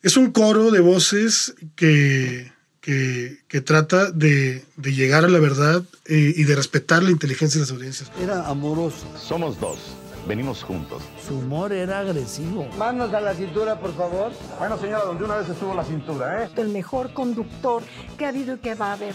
es 0.01 0.17
un 0.17 0.31
coro 0.31 0.69
de 0.69 0.81
voces 0.81 1.55
que, 1.75 2.51
que, 2.81 3.39
que 3.47 3.61
trata 3.61 4.11
de, 4.11 4.65
de, 4.75 4.93
llegar 4.93 5.23
a 5.23 5.29
la 5.29 5.39
verdad 5.39 5.83
eh, 6.05 6.33
y 6.35 6.43
de 6.43 6.55
respetar 6.55 7.01
la 7.01 7.11
inteligencia 7.11 7.59
de 7.59 7.65
las 7.65 7.71
audiencias. 7.71 8.11
Era 8.19 8.47
amoroso. 8.47 9.07
Somos 9.17 9.59
dos. 9.59 9.79
Venimos 10.27 10.63
juntos. 10.63 11.03
Su 11.25 11.39
humor 11.39 11.73
era 11.73 11.99
agresivo. 11.99 12.67
Manos 12.77 13.13
a 13.13 13.19
la 13.19 13.33
cintura, 13.33 13.77
por 13.77 13.93
favor. 13.93 14.31
Bueno, 14.57 14.77
señora, 14.77 15.03
donde 15.03 15.25
una 15.25 15.35
vez 15.35 15.49
estuvo 15.49 15.73
la 15.73 15.83
cintura, 15.83 16.43
¿eh? 16.43 16.49
El 16.55 16.69
mejor 16.69 17.11
conductor 17.13 17.83
que 18.17 18.25
ha 18.25 18.29
habido 18.29 18.55
y 18.55 18.59
que 18.59 18.75
va 18.75 18.91
a 18.91 18.93
haber. 18.93 19.13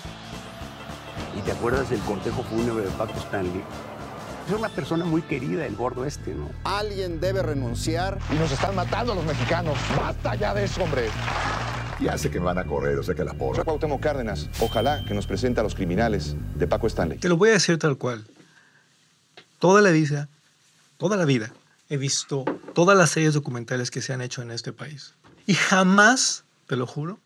¿Y 1.36 1.40
te 1.40 1.52
acuerdas 1.52 1.88
del 1.88 2.00
cortejo 2.00 2.42
fúnebre 2.42 2.84
de 2.84 2.90
Paco 2.90 3.18
Stanley? 3.18 3.62
Es 4.46 4.54
una 4.54 4.68
persona 4.68 5.04
muy 5.04 5.22
querida, 5.22 5.66
el 5.66 5.76
gordo 5.76 6.04
este, 6.04 6.34
¿no? 6.34 6.50
Alguien 6.64 7.20
debe 7.20 7.42
renunciar. 7.42 8.18
Y 8.30 8.38
nos 8.38 8.52
están 8.52 8.74
matando 8.74 9.12
a 9.12 9.14
los 9.14 9.24
mexicanos. 9.24 9.76
¡Basta 9.98 10.34
ya 10.34 10.52
de 10.52 10.64
eso, 10.64 10.82
hombre! 10.82 11.08
Ya 12.00 12.16
sé 12.16 12.30
que 12.30 12.38
me 12.38 12.46
van 12.46 12.58
a 12.58 12.64
correr, 12.64 12.98
o 12.98 13.02
sea 13.02 13.14
que 13.14 13.24
la 13.24 13.34
porra. 13.34 13.64
Cuauhtémoc 13.64 14.00
Cárdenas, 14.00 14.48
ojalá 14.60 15.04
que 15.04 15.14
nos 15.14 15.26
presente 15.26 15.60
a 15.60 15.62
los 15.62 15.74
criminales 15.74 16.36
de 16.54 16.66
Paco 16.66 16.86
Stanley. 16.86 17.18
Te 17.18 17.28
lo 17.28 17.36
voy 17.36 17.50
a 17.50 17.52
decir 17.54 17.78
tal 17.78 17.98
cual. 17.98 18.24
Toda 19.58 19.82
la 19.82 19.90
vida, 19.90 20.28
toda 20.98 21.16
la 21.16 21.24
vida, 21.24 21.52
he 21.88 21.96
visto 21.96 22.44
todas 22.74 22.98
las 22.98 23.10
series 23.10 23.32
documentales 23.32 23.90
que 23.90 24.02
se 24.02 24.12
han 24.12 24.20
hecho 24.20 24.42
en 24.42 24.50
este 24.50 24.72
país. 24.72 25.14
Y 25.46 25.54
jamás, 25.54 26.44
te 26.66 26.76
lo 26.76 26.86
juro, 26.86 27.18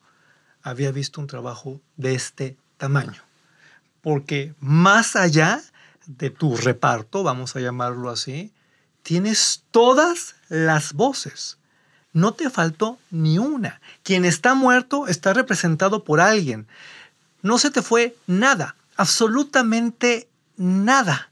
había 0.63 0.93
visto 0.93 1.21
un 1.21 1.27
trabajo 1.27 1.81
de 1.97 2.15
este 2.15 2.57
tamaño. 2.77 3.21
Porque 4.01 4.55
más 4.61 5.17
allá 5.17 5.61
de 6.07 6.31
tu 6.31 6.57
reparto, 6.57 7.25
vamos 7.25 7.57
a 7.57 7.61
llamarlo 7.61 8.11
así, 8.11 8.53
tienes 9.03 9.65
todas 9.71 10.37
las 10.49 10.93
voces. 10.93 11.59
No 12.13 12.35
te 12.35 12.51
faltó 12.51 12.99
ni 13.11 13.39
una. 13.39 13.81
Quien 14.03 14.25
está 14.25 14.55
muerto 14.55 15.09
está 15.09 15.33
representado 15.33 16.05
por 16.05 16.21
alguien. 16.21 16.69
No 17.41 17.59
se 17.59 17.71
te 17.71 17.83
fue 17.83 18.17
nada, 18.27 18.77
absolutamente 18.97 20.29
nada. 20.57 21.32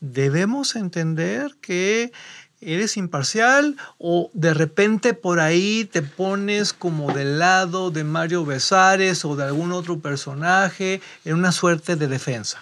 Debemos 0.00 0.76
entender 0.76 1.56
que 1.60 2.12
eres 2.60 2.96
imparcial 2.96 3.76
o 3.98 4.30
de 4.34 4.52
repente 4.52 5.14
por 5.14 5.40
ahí 5.40 5.88
te 5.90 6.02
pones 6.02 6.72
como 6.72 7.12
del 7.12 7.38
lado 7.38 7.90
de 7.90 8.04
Mario 8.04 8.44
Besares 8.44 9.24
o 9.24 9.36
de 9.36 9.44
algún 9.44 9.72
otro 9.72 10.00
personaje 10.00 11.00
en 11.24 11.34
una 11.34 11.52
suerte 11.52 11.96
de 11.96 12.08
defensa. 12.08 12.58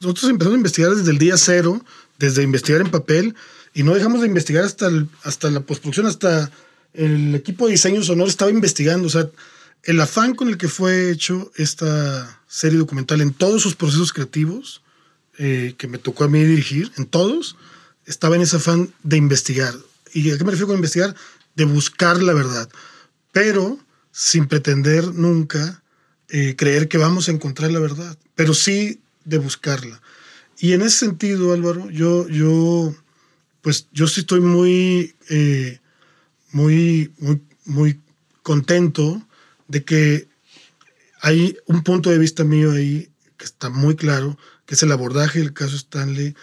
Nosotros 0.00 0.30
empezamos 0.30 0.54
a 0.54 0.58
investigar 0.58 0.94
desde 0.94 1.10
el 1.10 1.18
día 1.18 1.36
cero, 1.36 1.84
desde 2.18 2.42
investigar 2.42 2.80
en 2.80 2.90
papel, 2.90 3.34
y 3.74 3.82
no 3.82 3.94
dejamos 3.94 4.20
de 4.20 4.28
investigar 4.28 4.64
hasta, 4.64 4.88
hasta 5.24 5.50
la 5.50 5.60
postproducción, 5.60 6.06
hasta 6.06 6.50
el 6.94 7.34
equipo 7.34 7.66
de 7.66 7.72
diseño 7.72 8.02
sonoro 8.02 8.28
estaba 8.28 8.50
investigando. 8.50 9.08
O 9.08 9.10
sea, 9.10 9.28
el 9.84 10.00
afán 10.00 10.34
con 10.34 10.48
el 10.48 10.56
que 10.56 10.68
fue 10.68 11.10
hecho 11.10 11.50
esta 11.56 12.40
serie 12.46 12.78
documental 12.78 13.20
en 13.20 13.32
todos 13.32 13.62
sus 13.62 13.74
procesos 13.74 14.12
creativos, 14.12 14.82
eh, 15.38 15.74
que 15.78 15.88
me 15.88 15.98
tocó 15.98 16.24
a 16.24 16.28
mí 16.28 16.44
dirigir, 16.44 16.92
en 16.96 17.06
todos, 17.06 17.56
estaba 18.06 18.36
en 18.36 18.42
ese 18.42 18.56
afán 18.56 18.92
de 19.02 19.16
investigar. 19.16 19.74
¿Y 20.12 20.30
a 20.30 20.38
qué 20.38 20.44
me 20.44 20.50
refiero 20.50 20.68
con 20.68 20.76
investigar? 20.76 21.14
De 21.54 21.64
buscar 21.64 22.22
la 22.22 22.32
verdad, 22.32 22.68
pero 23.32 23.78
sin 24.10 24.48
pretender 24.48 25.14
nunca 25.14 25.82
eh, 26.28 26.56
creer 26.56 26.88
que 26.88 26.98
vamos 26.98 27.28
a 27.28 27.32
encontrar 27.32 27.70
la 27.70 27.78
verdad, 27.78 28.18
pero 28.34 28.52
sí 28.52 29.00
de 29.24 29.38
buscarla. 29.38 30.00
Y 30.58 30.72
en 30.72 30.82
ese 30.82 31.06
sentido, 31.06 31.52
Álvaro, 31.52 31.88
yo, 31.90 32.28
yo, 32.28 32.94
pues 33.62 33.86
yo 33.92 34.08
sí 34.08 34.20
estoy 34.20 34.40
muy, 34.40 35.14
eh, 35.28 35.78
muy, 36.50 37.12
muy, 37.18 37.40
muy 37.64 38.00
contento 38.42 39.22
de 39.68 39.84
que 39.84 40.28
hay 41.20 41.56
un 41.66 41.82
punto 41.82 42.10
de 42.10 42.18
vista 42.18 42.44
mío 42.44 42.72
ahí 42.72 43.08
que 43.36 43.44
está 43.44 43.70
muy 43.70 43.94
claro, 43.94 44.36
que 44.68 44.74
es 44.74 44.82
el 44.82 44.92
abordaje 44.92 45.38
del 45.38 45.54
caso 45.54 45.76
Stanley 45.76 46.36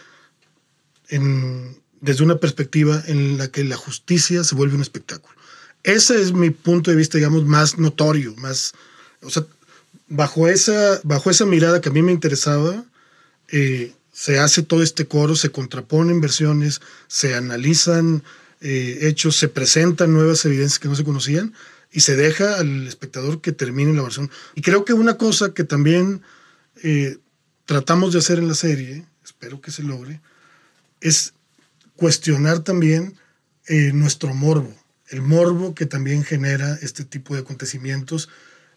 desde 2.02 2.24
una 2.24 2.38
perspectiva 2.38 3.04
en 3.06 3.38
la 3.38 3.50
que 3.50 3.64
la 3.64 3.78
justicia 3.78 4.44
se 4.44 4.56
vuelve 4.56 4.74
un 4.74 4.82
espectáculo. 4.82 5.36
Ese 5.84 6.20
es 6.20 6.34
mi 6.34 6.50
punto 6.50 6.90
de 6.90 6.98
vista, 6.98 7.20
digamos, 7.20 7.46
más 7.46 7.78
notorio, 7.78 8.36
más, 8.38 8.74
o 9.22 9.30
sea, 9.30 9.46
bajo 10.08 10.48
esa, 10.48 11.00
bajo 11.04 11.30
esa 11.30 11.46
mirada 11.46 11.82
que 11.82 11.90
a 11.90 11.92
mí 11.92 12.02
me 12.02 12.12
interesaba, 12.12 12.84
eh, 13.50 13.94
se 14.12 14.40
hace 14.40 14.64
todo 14.64 14.82
este 14.82 15.06
coro, 15.06 15.36
se 15.36 15.52
contraponen 15.52 16.20
versiones, 16.20 16.82
se 17.08 17.36
analizan 17.36 18.24
eh, 18.60 18.98
hechos, 19.02 19.36
se 19.36 19.50
presentan 19.50 20.14
nuevas 20.14 20.44
evidencias 20.46 20.80
que 20.80 20.88
no 20.88 20.96
se 20.96 21.04
conocían 21.04 21.54
y 21.92 22.00
se 22.00 22.16
deja 22.16 22.58
al 22.58 22.88
espectador 22.88 23.40
que 23.40 23.52
termine 23.52 23.94
la 23.94 24.02
versión. 24.02 24.32
Y 24.56 24.64
creo 24.64 24.84
que 24.84 24.94
una 24.94 25.16
cosa 25.18 25.54
que 25.54 25.64
también 25.64 26.24
eh, 26.82 27.20
tratamos 27.66 28.14
de 28.14 28.20
hacer 28.20 28.40
en 28.40 28.48
la 28.48 28.56
serie, 28.56 29.06
espero 29.24 29.62
que 29.62 29.72
se 29.72 29.84
logre, 29.84 30.22
es 31.02 31.34
cuestionar 31.96 32.60
también 32.60 33.16
eh, 33.68 33.92
nuestro 33.94 34.34
morbo, 34.34 34.74
el 35.10 35.22
morbo 35.22 35.76
que 35.76 35.86
también 35.86 36.24
genera 36.24 36.78
este 36.82 37.04
tipo 37.04 37.34
de 37.34 37.42
acontecimientos 37.42 38.30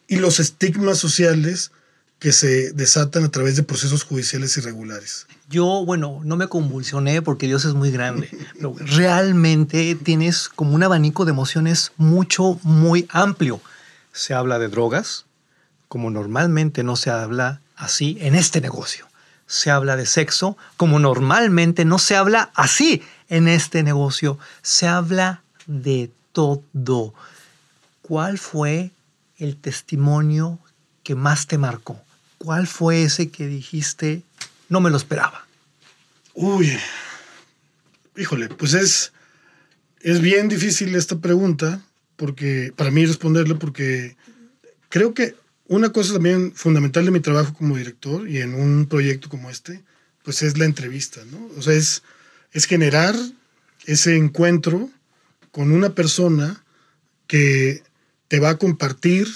y 0.07 0.17
los 0.17 0.41
estigmas 0.41 0.99
sociales 0.99 1.71
que 2.19 2.33
se 2.33 2.73
desatan 2.73 3.25
a 3.25 3.31
través 3.31 3.55
de 3.57 3.63
procesos 3.63 4.03
judiciales 4.03 4.57
irregulares. 4.57 5.27
Yo, 5.49 5.85
bueno, 5.87 6.21
no 6.25 6.37
me 6.37 6.49
convulsioné 6.49 7.23
porque 7.23 7.47
Dios 7.47 7.65
es 7.65 7.75
muy 7.75 7.91
grande, 7.91 8.29
pero 8.55 8.75
realmente 8.79 9.95
tienes 9.95 10.49
como 10.49 10.75
un 10.75 10.83
abanico 10.83 11.25
de 11.25 11.31
emociones 11.31 11.93
mucho, 11.97 12.59
muy 12.63 13.07
amplio. 13.11 13.61
Se 14.13 14.35
habla 14.35 14.59
de 14.59 14.69
drogas, 14.69 15.27
como 15.87 16.11
normalmente 16.11 16.83
no 16.83 16.97
se 16.97 17.11
habla 17.11 17.61
así 17.79 18.19
en 18.21 18.35
este 18.35 18.61
negocio. 18.61 19.09
Se 19.47 19.71
habla 19.71 19.97
de 19.97 20.05
sexo, 20.05 20.59
como 20.77 20.99
normalmente 20.99 21.87
no 21.87 21.99
se 21.99 22.17
habla 22.17 22.51
así 22.55 23.03
en 23.29 23.49
este 23.49 23.83
negocio. 23.83 24.39
Se 24.61 24.87
habla 24.87 25.43
de 25.67 26.11
todo. 26.33 27.15
¿Cuál 28.03 28.39
fue 28.39 28.91
el 29.39 29.57
testimonio 29.57 30.59
que 31.03 31.15
más 31.15 31.47
te 31.47 31.57
marcó? 31.57 32.01
¿Cuál 32.37 32.67
fue 32.67 33.03
ese 33.05 33.31
que 33.31 33.47
dijiste, 33.47 34.23
no 34.69 34.81
me 34.81 34.91
lo 34.91 34.97
esperaba? 34.97 35.47
Uy, 36.35 36.79
híjole, 38.17 38.49
pues 38.49 38.75
es, 38.75 39.13
es 40.01 40.21
bien 40.21 40.49
difícil 40.49 40.95
esta 40.95 41.17
pregunta, 41.17 41.81
porque 42.17 42.73
para 42.77 42.91
mí 42.91 43.07
responderla, 43.07 43.57
porque 43.57 44.17
creo 44.89 45.15
que 45.15 45.35
una 45.69 45.93
cosa 45.93 46.15
también 46.15 46.53
fundamental 46.55 47.05
de 47.05 47.11
mi 47.11 47.21
trabajo 47.21 47.55
como 47.55 47.77
director 47.77 48.29
y 48.29 48.41
en 48.41 48.55
un 48.55 48.87
proyecto 48.87 49.29
como 49.29 49.51
este, 49.51 49.83
pues 50.25 50.43
es 50.43 50.59
la 50.59 50.65
entrevista, 50.65 51.21
¿no? 51.31 51.51
O 51.57 51.63
sea, 51.63 51.75
es, 51.75 52.03
es 52.53 52.65
generar 52.65 53.15
ese 53.87 54.17
encuentro 54.17 54.91
con 55.53 55.73
una 55.73 55.95
persona 55.95 56.65
que 57.27 57.83
te 58.29 58.41
va 58.41 58.51
a 58.51 58.59
compartir 58.59 59.29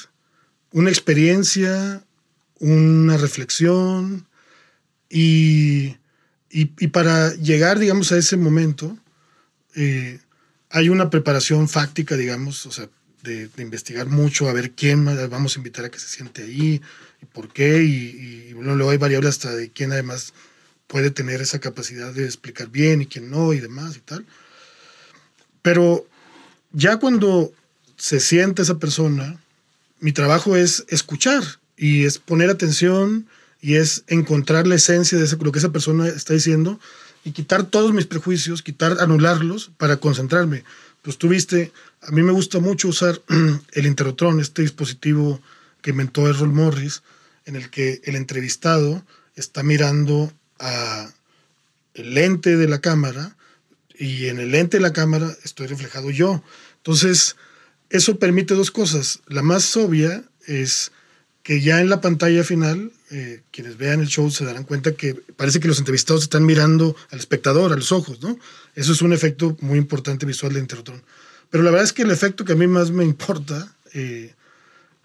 una 0.72 0.90
experiencia, 0.90 2.02
una 2.58 3.16
reflexión 3.16 4.26
y, 5.08 5.96
y, 6.50 6.86
para 6.88 7.34
llegar, 7.34 7.78
digamos, 7.78 8.12
a 8.12 8.18
ese 8.18 8.36
momento, 8.36 8.96
eh, 9.74 10.20
hay 10.70 10.88
una 10.88 11.10
preparación 11.10 11.68
fáctica, 11.68 12.16
digamos, 12.16 12.64
o 12.66 12.70
sea, 12.70 12.88
de, 13.22 13.48
investigar 13.58 14.08
mucho, 14.08 14.48
a 14.48 14.52
ver 14.52 14.72
quién 14.72 15.04
vamos 15.30 15.56
a 15.56 15.60
invitar 15.60 15.84
a 15.84 15.90
que 15.90 15.98
se 15.98 16.08
siente 16.08 16.42
ahí 16.42 16.80
y 17.20 17.26
por 17.26 17.52
qué, 17.52 17.82
y, 17.82 18.50
y 18.50 18.54
luego 18.54 18.90
hay 18.90 18.98
variables 18.98 19.30
hasta 19.30 19.54
de 19.54 19.70
quién 19.70 19.92
además 19.92 20.32
puede 20.86 21.10
tener 21.10 21.40
esa 21.40 21.58
capacidad 21.58 22.12
de 22.12 22.24
explicar 22.24 22.68
bien 22.68 23.02
y 23.02 23.06
quién 23.06 23.30
no 23.30 23.52
y 23.52 23.60
demás 23.60 23.96
y 23.96 24.00
tal. 24.00 24.26
Pero 25.62 26.06
ya 26.72 26.98
cuando 26.98 27.52
se 27.96 28.20
siente 28.20 28.62
esa 28.62 28.78
persona, 28.78 29.40
mi 30.00 30.12
trabajo 30.12 30.56
es 30.56 30.84
escuchar 30.88 31.42
y 31.76 32.04
es 32.04 32.18
poner 32.18 32.50
atención 32.50 33.26
y 33.60 33.76
es 33.76 34.04
encontrar 34.08 34.66
la 34.66 34.74
esencia 34.74 35.16
de 35.16 35.36
lo 35.40 35.52
que 35.52 35.60
esa 35.60 35.72
persona 35.72 36.08
está 36.08 36.34
diciendo 36.34 36.80
y 37.24 37.30
quitar 37.30 37.64
todos 37.64 37.92
mis 37.92 38.06
prejuicios, 38.06 38.62
quitar, 38.62 38.96
anularlos 39.00 39.70
para 39.76 39.98
concentrarme. 39.98 40.64
Pues 41.02 41.18
tú 41.18 41.28
viste, 41.28 41.72
a 42.02 42.10
mí 42.10 42.22
me 42.22 42.32
gusta 42.32 42.58
mucho 42.58 42.88
usar 42.88 43.20
el 43.72 43.86
interrotron, 43.86 44.40
este 44.40 44.62
dispositivo 44.62 45.40
que 45.80 45.90
inventó 45.90 46.28
Errol 46.28 46.52
Morris, 46.52 47.02
en 47.46 47.56
el 47.56 47.70
que 47.70 48.00
el 48.04 48.16
entrevistado 48.16 49.04
está 49.36 49.62
mirando 49.62 50.32
a 50.58 51.10
el 51.94 52.14
lente 52.14 52.56
de 52.56 52.68
la 52.68 52.80
cámara 52.80 53.36
y 53.98 54.26
en 54.26 54.38
el 54.38 54.50
lente 54.50 54.78
de 54.78 54.82
la 54.82 54.92
cámara 54.92 55.30
estoy 55.44 55.66
reflejado 55.66 56.10
yo. 56.10 56.42
Entonces, 56.78 57.36
eso 57.90 58.18
permite 58.18 58.54
dos 58.54 58.70
cosas. 58.70 59.20
La 59.26 59.42
más 59.42 59.76
obvia 59.76 60.24
es 60.46 60.92
que 61.42 61.60
ya 61.60 61.80
en 61.80 61.88
la 61.88 62.00
pantalla 62.00 62.44
final, 62.44 62.92
eh, 63.10 63.42
quienes 63.50 63.76
vean 63.76 64.00
el 64.00 64.08
show 64.08 64.30
se 64.30 64.44
darán 64.44 64.64
cuenta 64.64 64.92
que 64.92 65.14
parece 65.14 65.60
que 65.60 65.68
los 65.68 65.78
entrevistados 65.78 66.22
están 66.22 66.46
mirando 66.46 66.96
al 67.10 67.18
espectador, 67.18 67.72
a 67.72 67.76
los 67.76 67.92
ojos, 67.92 68.22
¿no? 68.22 68.38
Eso 68.74 68.92
es 68.92 69.02
un 69.02 69.12
efecto 69.12 69.56
muy 69.60 69.78
importante 69.78 70.24
visual 70.24 70.52
de 70.54 70.60
Interrotron. 70.60 71.02
Pero 71.52 71.64
la 71.64 71.70
verdad 71.70 71.84
es 71.84 71.92
que 71.92 72.00
el 72.00 72.10
efecto 72.10 72.46
que 72.46 72.54
a 72.54 72.56
mí 72.56 72.66
más 72.66 72.90
me 72.90 73.04
importa 73.04 73.70
eh, 73.92 74.34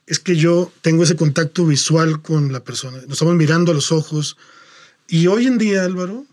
es 0.05 0.17
que 0.17 0.37
yo 0.37 0.71
tengo 0.81 1.03
ese 1.03 1.17
contacto 1.17 1.65
visual 1.65 2.21
con 2.21 2.53
la 2.53 2.63
persona. 2.63 2.99
Nos 3.01 3.11
estamos 3.11 3.35
mirando 3.35 3.73
a 3.73 3.75
los 3.75 3.91
ojos. 3.91 4.37
Y 5.09 5.27
hoy 5.27 5.45
en 5.45 5.57
día, 5.57 5.83
Álvaro, 5.83 6.25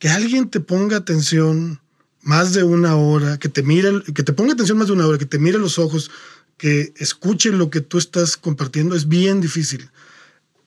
que 0.00 0.08
alguien 0.08 0.50
te 0.50 0.58
ponga 0.58 0.96
atención 0.96 1.78
más 2.20 2.52
de 2.52 2.64
una 2.64 2.96
hora, 2.96 3.38
que 3.38 3.48
te 3.48 3.62
mire, 3.62 4.02
que 4.12 4.24
te 4.24 4.32
ponga 4.32 4.54
atención 4.54 4.76
más 4.76 4.88
de 4.88 4.94
una 4.94 5.06
hora, 5.06 5.18
que 5.18 5.26
te 5.26 5.38
mire 5.38 5.58
a 5.58 5.60
los 5.60 5.78
ojos, 5.78 6.10
que 6.56 6.92
escuche 6.96 7.52
lo 7.52 7.70
que 7.70 7.80
tú 7.80 7.98
estás 7.98 8.36
compartiendo, 8.36 8.96
es 8.96 9.06
bien 9.06 9.40
difícil. 9.40 9.88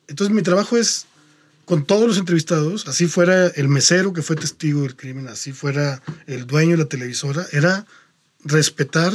Entonces 0.07 0.33
mi 0.33 0.43
trabajo 0.43 0.77
es 0.77 1.07
con 1.65 1.85
todos 1.85 2.07
los 2.07 2.17
entrevistados, 2.17 2.87
así 2.87 3.07
fuera 3.07 3.47
el 3.47 3.67
mesero 3.67 4.13
que 4.13 4.21
fue 4.21 4.37
testigo 4.37 4.83
del 4.83 4.95
crimen, 4.95 5.27
así 5.27 5.51
fuera 5.51 6.01
el 6.25 6.47
dueño 6.47 6.71
de 6.71 6.83
la 6.83 6.89
televisora, 6.89 7.45
era 7.51 7.85
respetar 8.43 9.13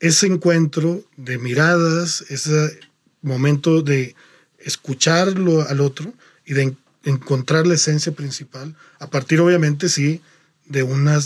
ese 0.00 0.26
encuentro 0.26 1.02
de 1.16 1.38
miradas, 1.38 2.24
ese 2.28 2.80
momento 3.22 3.82
de 3.82 4.14
escucharlo 4.58 5.62
al 5.68 5.80
otro 5.80 6.12
y 6.46 6.54
de 6.54 6.74
encontrar 7.04 7.66
la 7.66 7.74
esencia 7.74 8.12
principal, 8.12 8.74
a 8.98 9.08
partir 9.08 9.40
obviamente 9.40 9.88
sí 9.88 10.20
de 10.66 10.82
una 10.82 11.18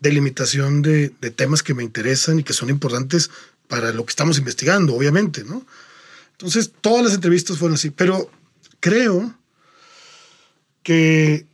delimitación 0.00 0.82
de, 0.82 1.12
de 1.20 1.30
temas 1.30 1.62
que 1.62 1.74
me 1.74 1.84
interesan 1.84 2.38
y 2.38 2.44
que 2.44 2.52
son 2.52 2.70
importantes 2.70 3.30
para 3.68 3.92
lo 3.92 4.04
que 4.04 4.10
estamos 4.10 4.38
investigando, 4.38 4.94
obviamente, 4.94 5.44
¿no? 5.44 5.64
Entonces, 6.32 6.72
todas 6.80 7.04
las 7.04 7.14
entrevistas 7.14 7.58
fueron 7.58 7.74
así, 7.74 7.90
pero 7.90 8.30
creo 8.80 9.34
que 10.82 11.46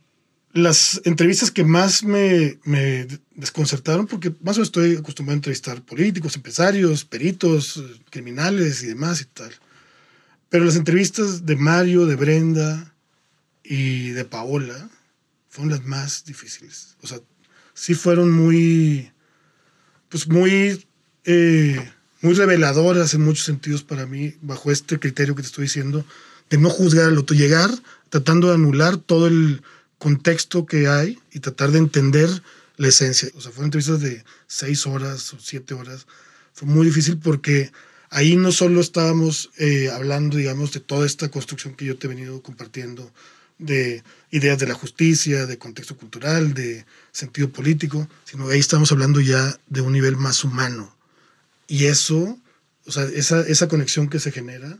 las 0.57 1.01
entrevistas 1.05 1.51
que 1.51 1.63
más 1.63 2.03
me, 2.03 2.59
me, 2.63 3.07
desconcertaron, 3.35 4.07
porque 4.07 4.29
más 4.41 4.57
o 4.57 4.59
menos 4.59 4.67
estoy 4.69 4.95
acostumbrado 4.95 5.35
a 5.35 5.39
entrevistar 5.39 5.81
políticos, 5.83 6.35
empresarios, 6.35 7.05
peritos, 7.05 7.83
criminales 8.09 8.83
y 8.83 8.87
demás 8.87 9.21
y 9.21 9.25
tal. 9.25 9.51
Pero 10.49 10.65
las 10.65 10.75
entrevistas 10.75 11.45
de 11.45 11.55
Mario, 11.55 12.05
de 12.05 12.15
Brenda 12.15 12.93
y 13.63 14.09
de 14.09 14.25
Paola 14.25 14.89
fueron 15.49 15.71
las 15.71 15.85
más 15.85 16.25
difíciles. 16.25 16.95
O 17.01 17.07
sea, 17.07 17.19
sí 17.73 17.93
fueron 17.93 18.31
muy, 18.31 19.11
pues 20.09 20.27
muy, 20.27 20.85
eh, 21.25 21.91
muy 22.21 22.33
reveladoras 22.33 23.13
en 23.13 23.21
muchos 23.23 23.45
sentidos 23.45 23.83
para 23.83 24.05
mí, 24.05 24.35
bajo 24.41 24.71
este 24.71 24.99
criterio 24.99 25.35
que 25.35 25.41
te 25.41 25.47
estoy 25.47 25.63
diciendo, 25.63 26.05
de 26.49 26.57
no 26.57 26.69
juzgar 26.69 27.05
al 27.05 27.17
otro, 27.17 27.35
llegar 27.35 27.69
tratando 28.09 28.47
de 28.47 28.55
anular 28.55 28.97
todo 28.97 29.27
el 29.27 29.61
contexto 29.97 30.65
que 30.65 30.87
hay 30.87 31.19
y 31.31 31.39
tratar 31.39 31.71
de 31.71 31.79
entender 31.79 32.29
la 32.77 32.87
esencia. 32.87 33.29
O 33.35 33.41
sea, 33.41 33.51
fueron 33.51 33.65
entrevistas 33.65 34.01
de 34.01 34.23
seis 34.47 34.85
horas 34.85 35.33
o 35.33 35.39
siete 35.39 35.73
horas. 35.73 36.07
Fue 36.53 36.67
muy 36.67 36.85
difícil 36.85 37.17
porque 37.17 37.71
ahí 38.09 38.35
no 38.35 38.51
solo 38.51 38.81
estábamos 38.81 39.51
eh, 39.57 39.89
hablando, 39.91 40.37
digamos, 40.37 40.71
de 40.73 40.79
toda 40.79 41.05
esta 41.05 41.29
construcción 41.29 41.75
que 41.75 41.85
yo 41.85 41.97
te 41.97 42.07
he 42.07 42.09
venido 42.09 42.41
compartiendo, 42.41 43.11
de 43.59 44.03
ideas 44.29 44.59
de 44.59 44.67
la 44.67 44.75
justicia, 44.75 45.47
de 45.47 45.57
contexto 45.57 45.97
cultural, 45.97 46.53
de 46.53 46.85
sentido 47.11 47.49
político, 47.49 48.07
sino 48.23 48.49
ahí 48.49 48.59
estamos 48.59 48.91
hablando 48.91 49.19
ya 49.19 49.59
de 49.67 49.81
un 49.81 49.93
nivel 49.93 50.15
más 50.15 50.43
humano. 50.43 50.95
Y 51.67 51.85
eso, 51.85 52.37
o 52.85 52.91
sea, 52.91 53.05
esa, 53.05 53.41
esa 53.41 53.67
conexión 53.67 54.09
que 54.09 54.19
se 54.19 54.31
genera 54.31 54.77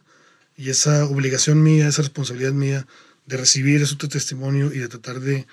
y 0.55 0.69
esa 0.69 1.05
obligación 1.05 1.63
mía, 1.63 1.87
esa 1.87 2.03
responsabilidad 2.03 2.53
mía 2.53 2.87
de 3.27 3.37
recibir 3.37 3.81
ese 3.81 3.95
testimonio 3.95 4.73
y 4.73 4.79
de 4.79 4.87
tratar 4.87 5.19
de 5.19 5.45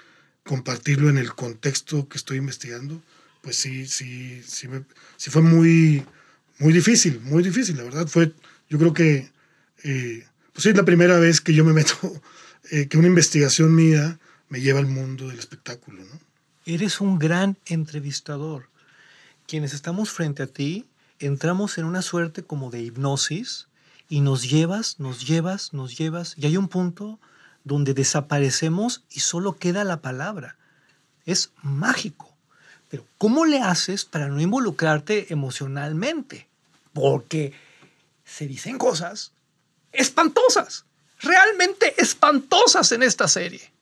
compartirlo 0.44 1.10
en 1.10 1.18
el 1.18 1.34
contexto 1.34 2.08
que 2.08 2.16
estoy 2.16 2.38
investigando, 2.38 3.02
pues 3.42 3.56
sí, 3.56 3.86
sí, 3.86 4.42
sí, 4.42 4.68
me, 4.68 4.84
sí 5.16 5.30
fue 5.30 5.42
muy, 5.42 6.04
muy 6.58 6.72
difícil, 6.72 7.20
muy 7.20 7.42
difícil, 7.42 7.76
la 7.76 7.84
verdad. 7.84 8.06
Fue, 8.06 8.32
yo 8.68 8.78
creo 8.78 8.94
que, 8.94 9.30
eh, 9.82 10.26
pues 10.52 10.62
sí, 10.62 10.70
es 10.70 10.76
la 10.76 10.84
primera 10.84 11.18
vez 11.18 11.40
que 11.40 11.52
yo 11.52 11.64
me 11.64 11.72
meto, 11.72 11.94
eh, 12.70 12.86
que 12.88 12.96
una 12.96 13.08
investigación 13.08 13.74
mía 13.74 14.18
me 14.48 14.60
lleva 14.60 14.78
al 14.78 14.86
mundo 14.86 15.28
del 15.28 15.38
espectáculo, 15.38 16.02
¿no? 16.04 16.20
Eres 16.66 17.00
un 17.00 17.18
gran 17.18 17.58
entrevistador. 17.66 18.70
Quienes 19.46 19.74
estamos 19.74 20.10
frente 20.10 20.42
a 20.42 20.46
ti, 20.46 20.86
entramos 21.18 21.76
en 21.76 21.84
una 21.84 22.00
suerte 22.00 22.42
como 22.42 22.70
de 22.70 22.82
hipnosis 22.82 23.66
y 24.08 24.20
nos 24.20 24.48
llevas, 24.48 24.98
nos 25.00 25.26
llevas, 25.26 25.74
nos 25.74 25.98
llevas, 25.98 26.34
y 26.38 26.46
hay 26.46 26.56
un 26.56 26.68
punto 26.68 27.18
donde 27.64 27.94
desaparecemos 27.94 29.04
y 29.10 29.20
solo 29.20 29.56
queda 29.56 29.84
la 29.84 30.00
palabra. 30.00 30.56
Es 31.26 31.50
mágico. 31.62 32.30
Pero 32.90 33.06
¿cómo 33.18 33.46
le 33.46 33.60
haces 33.60 34.04
para 34.04 34.28
no 34.28 34.40
involucrarte 34.40 35.32
emocionalmente? 35.32 36.46
Porque 36.92 37.52
se 38.24 38.46
dicen 38.46 38.78
cosas 38.78 39.32
espantosas, 39.92 40.84
realmente 41.20 41.94
espantosas 41.98 42.92
en 42.92 43.02
esta 43.02 43.28
serie. 43.28 43.72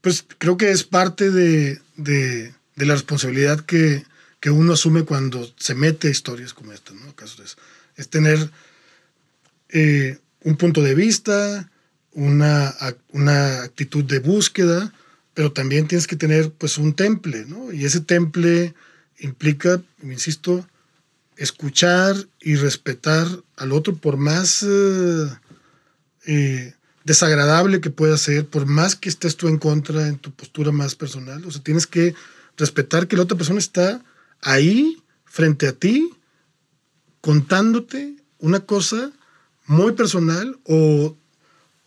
Pues 0.00 0.24
creo 0.38 0.56
que 0.56 0.70
es 0.70 0.84
parte 0.84 1.30
de, 1.30 1.80
de, 1.96 2.54
la 2.76 2.94
responsabilidad 2.94 3.60
que, 3.60 4.04
que, 4.40 4.50
uno 4.50 4.74
asume 4.74 5.04
cuando 5.04 5.52
se 5.56 5.74
mete 5.74 6.08
a 6.08 6.10
historias 6.10 6.54
como 6.54 6.72
esta, 6.72 6.92
¿no? 6.92 7.14
Es, 7.24 7.56
es 7.96 8.08
tener 8.08 8.50
eh, 9.70 10.18
un 10.42 10.56
punto 10.56 10.82
de 10.82 10.94
vista, 10.94 11.70
una, 12.12 12.74
una 13.12 13.62
actitud 13.62 14.04
de 14.04 14.18
búsqueda, 14.18 14.92
pero 15.34 15.52
también 15.52 15.86
tienes 15.86 16.06
que 16.06 16.16
tener 16.16 16.50
pues 16.52 16.78
un 16.78 16.94
temple, 16.94 17.44
¿no? 17.46 17.72
Y 17.72 17.84
ese 17.84 18.00
temple 18.00 18.74
implica, 19.18 19.80
insisto, 20.02 20.66
escuchar 21.36 22.16
y 22.40 22.56
respetar 22.56 23.26
al 23.56 23.72
otro 23.72 23.94
por 23.96 24.16
más 24.16 24.64
eh, 24.64 25.28
eh, 26.26 26.74
desagradable 27.04 27.80
que 27.80 27.90
pueda 27.90 28.18
ser, 28.18 28.46
por 28.46 28.66
más 28.66 28.96
que 28.96 29.08
estés 29.08 29.36
tú 29.36 29.48
en 29.48 29.58
contra 29.58 30.08
en 30.08 30.18
tu 30.18 30.32
postura 30.32 30.72
más 30.72 30.94
personal. 30.94 31.44
O 31.44 31.50
sea, 31.50 31.62
tienes 31.62 31.86
que 31.86 32.14
respetar 32.56 33.06
que 33.06 33.16
la 33.16 33.22
otra 33.22 33.36
persona 33.36 33.60
está 33.60 34.02
ahí, 34.40 35.02
frente 35.24 35.68
a 35.68 35.72
ti, 35.72 36.10
contándote 37.20 38.16
una 38.38 38.60
cosa 38.60 39.12
muy 39.66 39.92
personal 39.92 40.58
o 40.64 41.16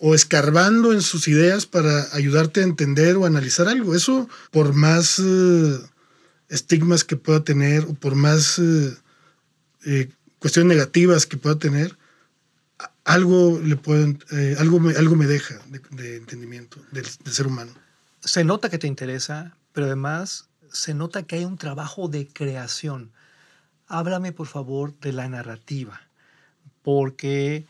o 0.03 0.15
escarbando 0.15 0.93
en 0.93 1.03
sus 1.03 1.27
ideas 1.27 1.67
para 1.67 2.07
ayudarte 2.13 2.61
a 2.61 2.63
entender 2.63 3.17
o 3.17 3.25
analizar 3.25 3.67
algo. 3.67 3.93
Eso, 3.93 4.27
por 4.49 4.73
más 4.73 5.19
eh, 5.19 5.79
estigmas 6.49 7.03
que 7.03 7.17
pueda 7.17 7.43
tener 7.43 7.83
o 7.83 7.93
por 7.93 8.15
más 8.15 8.57
eh, 8.57 8.97
eh, 9.85 10.09
cuestiones 10.39 10.75
negativas 10.75 11.27
que 11.27 11.37
pueda 11.37 11.59
tener, 11.59 11.99
algo, 13.03 13.59
le 13.59 13.77
algo, 14.57 14.79
me, 14.79 14.95
algo 14.95 15.15
me 15.15 15.27
deja 15.27 15.59
de, 15.91 16.15
entendimiento 16.17 16.83
del, 16.91 17.05
del 17.23 17.33
ser 17.33 17.45
humano. 17.45 17.71
Se 18.21 18.43
nota 18.43 18.69
que 18.71 18.79
te 18.79 18.87
interesa, 18.87 19.55
pero 19.71 19.85
además 19.85 20.45
se 20.71 20.95
nota 20.95 21.21
que 21.21 21.35
hay 21.35 21.45
un 21.45 21.59
trabajo 21.59 22.07
de 22.07 22.27
creación. 22.27 23.11
Háblame, 23.85 24.31
por 24.31 24.47
favor, 24.47 24.99
de 24.99 25.13
la 25.13 25.29
narrativa, 25.29 26.01
porque 26.81 27.65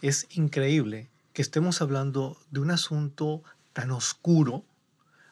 es 0.00 0.26
increíble 0.30 1.10
que 1.38 1.42
estemos 1.42 1.80
hablando 1.82 2.36
de 2.50 2.58
un 2.58 2.72
asunto 2.72 3.44
tan 3.72 3.92
oscuro, 3.92 4.64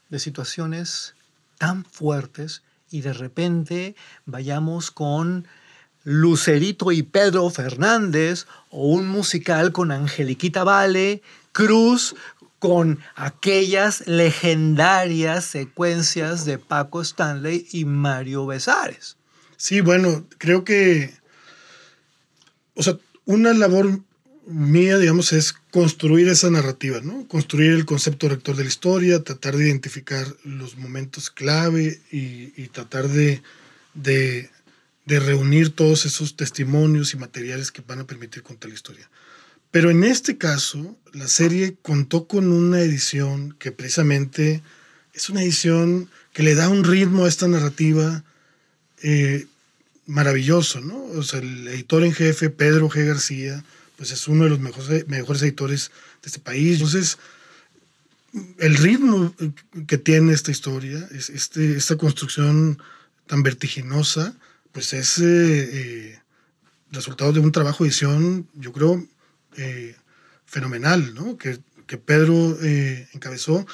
de 0.08 0.20
situaciones 0.20 1.16
tan 1.58 1.84
fuertes, 1.84 2.62
y 2.92 3.00
de 3.00 3.12
repente 3.12 3.96
vayamos 4.24 4.92
con 4.92 5.48
Lucerito 6.04 6.92
y 6.92 7.02
Pedro 7.02 7.50
Fernández, 7.50 8.46
o 8.70 8.86
un 8.86 9.08
musical 9.08 9.72
con 9.72 9.90
Angeliquita 9.90 10.62
Vale, 10.62 11.22
Cruz, 11.50 12.14
con 12.60 13.00
aquellas 13.16 14.06
legendarias 14.06 15.44
secuencias 15.44 16.44
de 16.44 16.58
Paco 16.58 17.02
Stanley 17.02 17.66
y 17.72 17.84
Mario 17.84 18.46
Besares. 18.46 19.16
Sí, 19.56 19.80
bueno, 19.80 20.24
creo 20.38 20.62
que, 20.62 21.18
o 22.76 22.84
sea, 22.84 22.96
una 23.24 23.52
labor 23.54 24.02
mía, 24.46 24.98
digamos, 24.98 25.32
es 25.32 25.54
construir 25.70 26.28
esa 26.28 26.50
narrativa, 26.50 27.00
¿no? 27.00 27.26
Construir 27.26 27.72
el 27.72 27.84
concepto 27.84 28.28
rector 28.28 28.56
de 28.56 28.62
la 28.62 28.68
historia, 28.68 29.22
tratar 29.22 29.56
de 29.56 29.66
identificar 29.66 30.26
los 30.44 30.76
momentos 30.76 31.30
clave 31.30 32.00
y, 32.12 32.52
y 32.56 32.68
tratar 32.68 33.08
de, 33.08 33.42
de, 33.94 34.50
de, 35.04 35.20
reunir 35.20 35.70
todos 35.70 36.06
esos 36.06 36.36
testimonios 36.36 37.12
y 37.12 37.16
materiales 37.16 37.72
que 37.72 37.82
van 37.86 38.00
a 38.00 38.06
permitir 38.06 38.42
contar 38.42 38.70
la 38.70 38.76
historia. 38.76 39.10
Pero 39.72 39.90
en 39.90 40.04
este 40.04 40.38
caso, 40.38 40.96
la 41.12 41.28
serie 41.28 41.76
contó 41.82 42.26
con 42.26 42.52
una 42.52 42.80
edición 42.80 43.54
que 43.58 43.72
precisamente 43.72 44.62
es 45.12 45.28
una 45.28 45.42
edición 45.42 46.08
que 46.32 46.42
le 46.44 46.54
da 46.54 46.68
un 46.68 46.84
ritmo 46.84 47.24
a 47.24 47.28
esta 47.28 47.48
narrativa 47.48 48.22
eh, 49.02 49.46
maravilloso, 50.06 50.80
¿no? 50.80 51.02
O 51.16 51.22
sea, 51.22 51.40
el 51.40 51.66
editor 51.68 52.04
en 52.04 52.12
jefe, 52.12 52.48
Pedro 52.48 52.88
G. 52.88 53.04
García, 53.06 53.64
pues 53.96 54.10
es 54.10 54.28
uno 54.28 54.44
de 54.44 54.50
los 54.50 54.60
mejores, 54.60 55.08
mejores 55.08 55.42
editores 55.42 55.90
de 56.22 56.26
este 56.26 56.40
país. 56.40 56.74
Entonces, 56.74 57.18
el 58.58 58.76
ritmo 58.76 59.34
que 59.86 59.98
tiene 59.98 60.32
esta 60.32 60.50
historia, 60.50 61.08
es 61.12 61.30
este, 61.30 61.76
esta 61.76 61.96
construcción 61.96 62.78
tan 63.26 63.42
vertiginosa, 63.42 64.34
pues 64.72 64.92
es 64.92 65.18
eh, 65.18 65.24
eh, 65.24 66.18
resultado 66.90 67.32
de 67.32 67.40
un 67.40 67.52
trabajo 67.52 67.84
de 67.84 67.88
edición, 67.88 68.46
yo 68.54 68.72
creo, 68.72 69.06
eh, 69.56 69.96
fenomenal, 70.44 71.14
¿no? 71.14 71.38
Que, 71.38 71.58
que 71.86 71.96
Pedro 71.96 72.58
eh, 72.62 73.08
encabezó, 73.14 73.66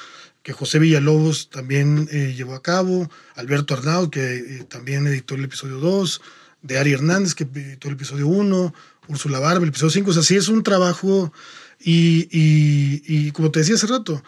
que 0.43 0.53
José 0.53 0.79
Villalobos 0.79 1.49
también 1.49 2.07
llevó 2.07 2.53
a 2.53 2.61
cabo, 2.61 3.09
Alberto 3.35 3.75
Arnaud, 3.75 4.09
que 4.09 4.65
también 4.67 5.07
editó 5.07 5.35
el 5.35 5.45
episodio 5.45 5.77
2, 5.77 6.21
de 6.63 6.77
Ari 6.77 6.93
Hernández, 6.93 7.33
que 7.33 7.43
editó 7.45 7.87
el 7.87 7.93
episodio 7.93 8.27
1, 8.27 8.73
Úrsula 9.07 9.39
Barba, 9.39 9.63
el 9.63 9.69
episodio 9.69 9.91
5, 9.91 10.09
o 10.09 10.13
sea, 10.13 10.23
sí 10.23 10.35
es 10.35 10.47
un 10.47 10.63
trabajo 10.63 11.31
y, 11.79 12.27
y, 12.31 13.31
como 13.31 13.51
te 13.51 13.59
decía 13.59 13.75
hace 13.75 13.87
rato, 13.87 14.23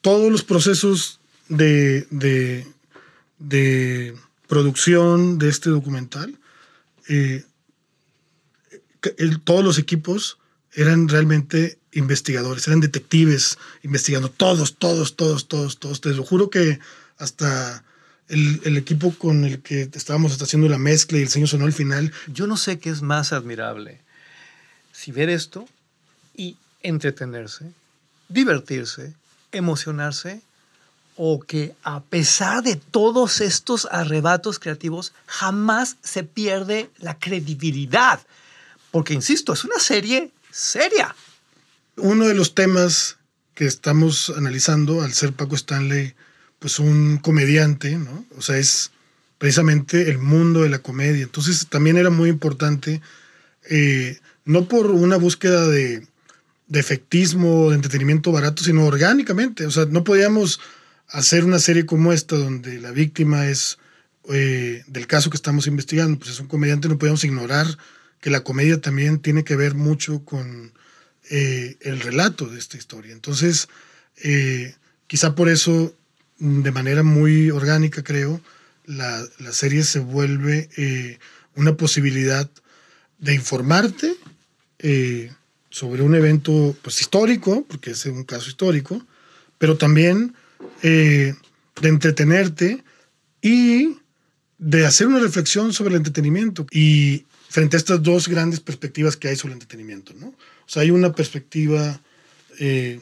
todos 0.00 0.32
los 0.32 0.42
procesos 0.42 1.20
de, 1.48 2.06
de, 3.38 4.16
producción 4.46 5.38
de 5.38 5.48
este 5.48 5.70
documental, 5.70 6.38
eh, 7.08 7.44
todos 9.44 9.62
los 9.62 9.78
equipos 9.78 10.38
eran 10.72 11.08
realmente 11.08 11.78
investigadores, 11.92 12.66
eran 12.66 12.80
detectives 12.80 13.58
investigando, 13.82 14.30
todos, 14.30 14.76
todos, 14.76 15.16
todos, 15.16 15.46
todos, 15.46 15.78
todos. 15.78 16.00
Te 16.00 16.10
lo 16.10 16.24
juro 16.24 16.48
que 16.48 16.78
hasta 17.18 17.84
el, 18.28 18.60
el, 18.64 18.76
equipo 18.78 19.14
con 19.14 19.44
el 19.44 19.60
que 19.60 19.90
estábamos 19.92 20.40
haciendo 20.40 20.68
la 20.68 20.78
mezcla 20.78 21.18
y 21.18 21.22
el 21.22 21.28
señor 21.28 21.48
sonó 21.48 21.66
al 21.66 21.72
final. 21.72 22.12
Yo 22.26 22.46
no 22.46 22.56
sé 22.56 22.78
qué 22.78 22.90
es 22.90 23.02
más 23.02 23.32
admirable, 23.32 24.03
si 25.04 25.12
ver 25.12 25.28
esto 25.28 25.68
y 26.34 26.56
entretenerse, 26.80 27.70
divertirse, 28.30 29.12
emocionarse, 29.52 30.40
o 31.16 31.40
que 31.40 31.74
a 31.82 32.00
pesar 32.02 32.62
de 32.62 32.76
todos 32.76 33.42
estos 33.42 33.86
arrebatos 33.90 34.58
creativos, 34.58 35.12
jamás 35.26 35.96
se 36.02 36.24
pierde 36.24 36.90
la 36.98 37.18
credibilidad. 37.18 38.18
Porque, 38.90 39.12
insisto, 39.12 39.52
es 39.52 39.64
una 39.64 39.78
serie 39.78 40.30
seria. 40.50 41.14
Uno 41.96 42.26
de 42.26 42.34
los 42.34 42.54
temas 42.54 43.18
que 43.54 43.66
estamos 43.66 44.32
analizando, 44.34 45.02
al 45.02 45.12
ser 45.12 45.34
Paco 45.34 45.54
Stanley, 45.54 46.14
pues 46.58 46.78
un 46.78 47.18
comediante, 47.18 47.96
¿no? 47.98 48.24
O 48.38 48.40
sea, 48.40 48.56
es 48.56 48.90
precisamente 49.36 50.08
el 50.08 50.16
mundo 50.16 50.62
de 50.62 50.70
la 50.70 50.78
comedia. 50.78 51.22
Entonces 51.22 51.66
también 51.68 51.98
era 51.98 52.08
muy 52.08 52.30
importante, 52.30 53.02
eh, 53.68 54.18
no 54.44 54.68
por 54.68 54.90
una 54.90 55.16
búsqueda 55.16 55.68
de, 55.68 56.06
de 56.66 56.80
efectismo, 56.80 57.70
de 57.70 57.76
entretenimiento 57.76 58.32
barato, 58.32 58.62
sino 58.62 58.86
orgánicamente. 58.86 59.66
O 59.66 59.70
sea, 59.70 59.86
no 59.86 60.04
podíamos 60.04 60.60
hacer 61.08 61.44
una 61.44 61.58
serie 61.58 61.86
como 61.86 62.12
esta, 62.12 62.36
donde 62.36 62.80
la 62.80 62.90
víctima 62.90 63.46
es 63.46 63.78
eh, 64.30 64.82
del 64.86 65.06
caso 65.06 65.30
que 65.30 65.36
estamos 65.36 65.66
investigando, 65.66 66.18
pues 66.18 66.30
es 66.30 66.40
un 66.40 66.48
comediante, 66.48 66.88
no 66.88 66.98
podíamos 66.98 67.24
ignorar 67.24 67.66
que 68.20 68.30
la 68.30 68.42
comedia 68.42 68.80
también 68.80 69.18
tiene 69.18 69.44
que 69.44 69.56
ver 69.56 69.74
mucho 69.74 70.24
con 70.24 70.72
eh, 71.30 71.76
el 71.80 72.00
relato 72.00 72.46
de 72.46 72.58
esta 72.58 72.78
historia. 72.78 73.12
Entonces, 73.12 73.68
eh, 74.22 74.74
quizá 75.06 75.34
por 75.34 75.50
eso, 75.50 75.94
de 76.38 76.70
manera 76.70 77.02
muy 77.02 77.50
orgánica, 77.50 78.02
creo, 78.02 78.40
la, 78.86 79.22
la 79.38 79.52
serie 79.52 79.82
se 79.82 79.98
vuelve 79.98 80.68
una 81.54 81.76
posibilidad 81.76 82.50
de 83.18 83.34
informarte 83.34 84.14
eh, 84.86 85.32
sobre 85.70 86.02
un 86.02 86.14
evento 86.14 86.76
pues, 86.82 87.00
histórico, 87.00 87.64
porque 87.66 87.92
es 87.92 88.04
un 88.04 88.24
caso 88.24 88.50
histórico, 88.50 89.02
pero 89.56 89.78
también 89.78 90.34
eh, 90.82 91.34
de 91.80 91.88
entretenerte 91.88 92.84
y 93.40 93.96
de 94.58 94.84
hacer 94.84 95.06
una 95.06 95.20
reflexión 95.20 95.72
sobre 95.72 95.94
el 95.94 95.96
entretenimiento. 95.96 96.66
Y 96.70 97.24
frente 97.48 97.76
a 97.76 97.78
estas 97.78 98.02
dos 98.02 98.28
grandes 98.28 98.60
perspectivas 98.60 99.16
que 99.16 99.28
hay 99.28 99.36
sobre 99.36 99.52
el 99.52 99.60
entretenimiento. 99.60 100.12
¿no? 100.20 100.34
Hay 100.74 100.90
una 100.90 101.14
perspectiva 101.14 101.98
eh, 102.58 103.00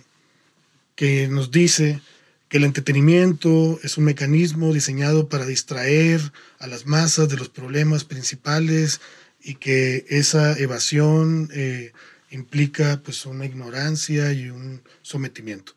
que 0.94 1.26
nos 1.26 1.50
dice 1.50 2.00
que 2.48 2.58
el 2.58 2.64
entretenimiento 2.64 3.80
es 3.82 3.98
un 3.98 4.04
mecanismo 4.04 4.72
diseñado 4.72 5.28
para 5.28 5.46
distraer 5.46 6.20
a 6.60 6.68
las 6.68 6.86
masas 6.86 7.28
de 7.28 7.38
los 7.38 7.48
problemas 7.48 8.04
principales 8.04 9.00
y 9.42 9.54
que 9.56 10.04
esa 10.08 10.58
evasión 10.58 11.48
eh, 11.52 11.92
implica 12.30 13.00
pues 13.04 13.26
una 13.26 13.44
ignorancia 13.44 14.32
y 14.32 14.50
un 14.50 14.82
sometimiento. 15.02 15.72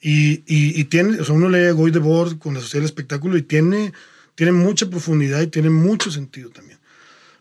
Y, 0.00 0.44
y, 0.46 0.80
y 0.80 0.84
tiene, 0.84 1.20
o 1.20 1.24
sea, 1.24 1.34
uno 1.34 1.48
lee 1.48 1.70
Goy 1.72 1.90
de 1.90 1.98
Bord 1.98 2.38
con 2.38 2.54
la 2.54 2.60
sociedad 2.60 2.82
del 2.82 2.90
espectáculo 2.90 3.36
y 3.36 3.42
tiene, 3.42 3.92
tiene 4.34 4.52
mucha 4.52 4.88
profundidad 4.88 5.40
y 5.40 5.48
tiene 5.48 5.70
mucho 5.70 6.10
sentido 6.10 6.50
también. 6.50 6.78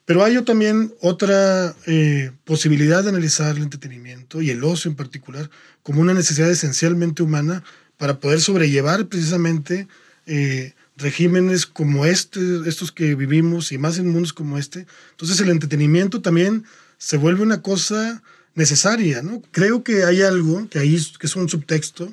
Pero 0.08 0.24
hay 0.24 0.42
también 0.44 0.94
otra 1.02 1.76
eh, 1.86 2.32
posibilidad 2.46 3.04
de 3.04 3.10
analizar 3.10 3.58
el 3.58 3.64
entretenimiento 3.64 4.42
y 4.42 4.50
el 4.50 4.64
ocio 4.64 4.90
en 4.90 4.96
particular 4.96 5.50
como 5.84 6.00
una 6.00 6.14
necesidad 6.14 6.50
esencialmente 6.50 7.24
humana 7.24 7.62
para 7.98 8.20
poder 8.22 8.40
sobrellevar 8.40 9.08
precisamente 9.08 9.88
eh, 10.26 10.74
regímenes 10.98 11.66
como 11.66 12.06
este, 12.06 12.40
estos 12.66 12.92
que 12.92 13.16
vivimos 13.16 13.72
y 13.72 13.78
más 13.78 13.98
en 13.98 14.10
mundos 14.10 14.34
como 14.34 14.58
este. 14.58 14.86
Entonces 15.12 15.40
el 15.40 15.50
entretenimiento 15.50 16.22
también 16.22 16.66
se 16.98 17.18
vuelve 17.18 17.44
una 17.44 17.62
cosa 17.62 18.24
necesaria, 18.56 19.22
¿no? 19.22 19.42
Creo 19.52 19.84
que 19.84 20.04
hay 20.04 20.24
algo 20.24 20.68
que 20.70 20.80
ahí 20.80 21.00
que 21.20 21.28
es 21.28 21.36
un 21.36 21.48
subtexto. 21.48 22.12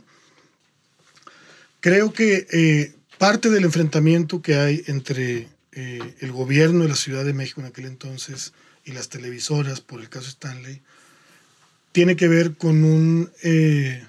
Creo 1.81 2.13
que 2.13 2.47
eh, 2.53 2.95
parte 3.19 3.49
del 3.49 3.65
enfrentamiento 3.65 4.43
que 4.43 4.57
hay 4.57 4.85
entre 4.87 5.49
eh, 5.73 6.15
el 6.21 6.33
gobierno 6.33 6.83
de 6.83 6.91
la 6.91 6.97
Ciudad 6.97 7.25
de 7.25 7.33
México 7.33 7.61
en 7.61 7.67
aquel 7.67 7.87
entonces 7.87 8.53
y 8.85 8.93
las 8.93 9.09
televisoras, 9.09 9.81
por 9.81 10.01
el 10.01 10.11
caso 10.11 10.29
Stanley, 10.29 10.83
tiene 11.93 12.17
que 12.17 12.29
ver 12.29 12.55
con 12.55 12.85
un, 12.85 13.31
eh, 13.43 14.07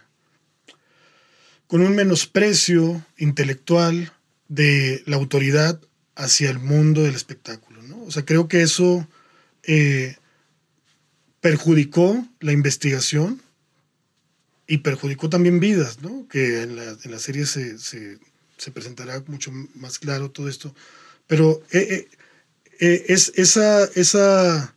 con 1.67 1.81
un 1.81 1.95
menosprecio 1.95 3.05
intelectual 3.17 4.11
de 4.47 5.03
la 5.05 5.15
autoridad 5.15 5.79
hacia 6.15 6.49
el 6.49 6.60
mundo 6.60 7.03
del 7.03 7.15
espectáculo. 7.15 7.81
¿no? 7.84 8.03
O 8.03 8.12
sea, 8.12 8.25
creo 8.25 8.47
que 8.47 8.62
eso 8.62 9.08
eh, 9.63 10.15
perjudicó 11.41 12.25
la 12.39 12.51
investigación 12.51 13.41
y 14.67 14.79
perjudicó 14.79 15.29
también 15.29 15.60
vidas, 15.60 16.01
¿no? 16.01 16.27
que 16.27 16.63
en 16.63 16.75
la, 16.75 16.97
en 17.03 17.12
la 17.12 17.19
serie 17.19 17.45
se, 17.45 17.77
se, 17.77 18.17
se 18.58 18.71
presentará 18.71 19.23
mucho 19.27 19.51
más 19.75 19.99
claro 19.99 20.31
todo 20.31 20.49
esto. 20.49 20.73
Pero 21.27 21.62
eh, 21.71 22.08
eh, 22.79 23.05
es, 23.08 23.31
esa, 23.36 23.84
esa, 23.95 24.73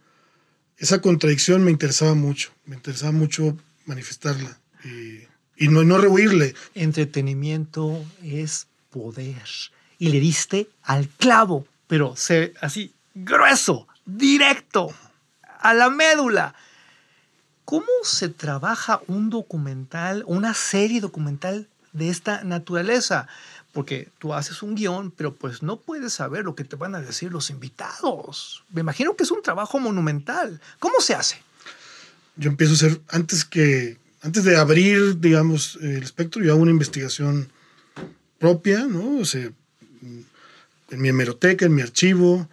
esa 0.77 1.01
contradicción 1.01 1.65
me 1.65 1.71
interesaba 1.71 2.15
mucho, 2.15 2.53
me 2.65 2.77
interesaba 2.77 3.13
mucho 3.13 3.57
manifestarla 3.87 4.61
y, 4.85 5.27
y 5.57 5.69
no, 5.69 5.85
no 5.85 5.99
rehuirle. 5.99 6.55
Entretenimiento 6.75 8.05
es 8.23 8.67
poder. 8.91 9.45
Y 9.99 10.11
le 10.11 10.21
diste 10.21 10.69
al 10.83 11.09
clavo, 11.09 11.67
pero 11.87 12.15
se, 12.17 12.55
así, 12.61 12.95
grueso, 13.15 13.89
directo, 14.05 14.95
a 15.61 15.75
la 15.75 15.91
médula. 15.91 16.55
¿Cómo 17.65 17.87
se 18.03 18.29
trabaja 18.29 19.01
un 19.09 19.29
documental, 19.29 20.23
una 20.27 20.55
serie 20.55 21.01
documental 21.01 21.69
de 21.93 22.09
esta 22.09 22.45
naturaleza? 22.45 23.29
porque 23.73 24.09
tú 24.19 24.35
haces 24.35 24.63
un 24.63 24.75
guion, 24.75 25.11
pero 25.11 25.35
pues 25.35 25.63
no 25.63 25.79
puedes 25.79 26.13
saber 26.13 26.45
lo 26.45 26.55
que 26.55 26.65
te 26.65 26.77
van 26.77 26.95
a 26.95 27.01
decir 27.01 27.31
los 27.31 27.51
invitados. 27.51 28.65
Me 28.73 28.81
imagino 28.81 29.15
que 29.15 29.25
es 29.25 29.31
un 29.31 29.43
trabajo 29.43 29.79
monumental. 29.79 30.61
¿Cómo 30.79 31.01
se 31.01 31.15
hace? 31.15 31.41
Yo 32.37 32.51
empiezo 32.51 32.73
a 32.73 32.77
hacer, 32.77 33.01
antes 33.09 33.45
que, 33.45 33.99
antes 34.23 34.45
de 34.45 34.57
abrir, 34.57 35.21
digamos, 35.21 35.79
el 35.81 36.03
espectro, 36.03 36.43
yo 36.43 36.53
hago 36.53 36.63
una 36.63 36.71
investigación 36.71 37.53
propia, 38.39 38.87
¿no? 38.87 39.19
O 39.19 39.25
sea, 39.25 39.51
en 40.91 41.01
mi 41.01 41.09
hemeroteca, 41.09 41.67
en 41.67 41.75
mi 41.75 41.83
archivo, 41.83 42.49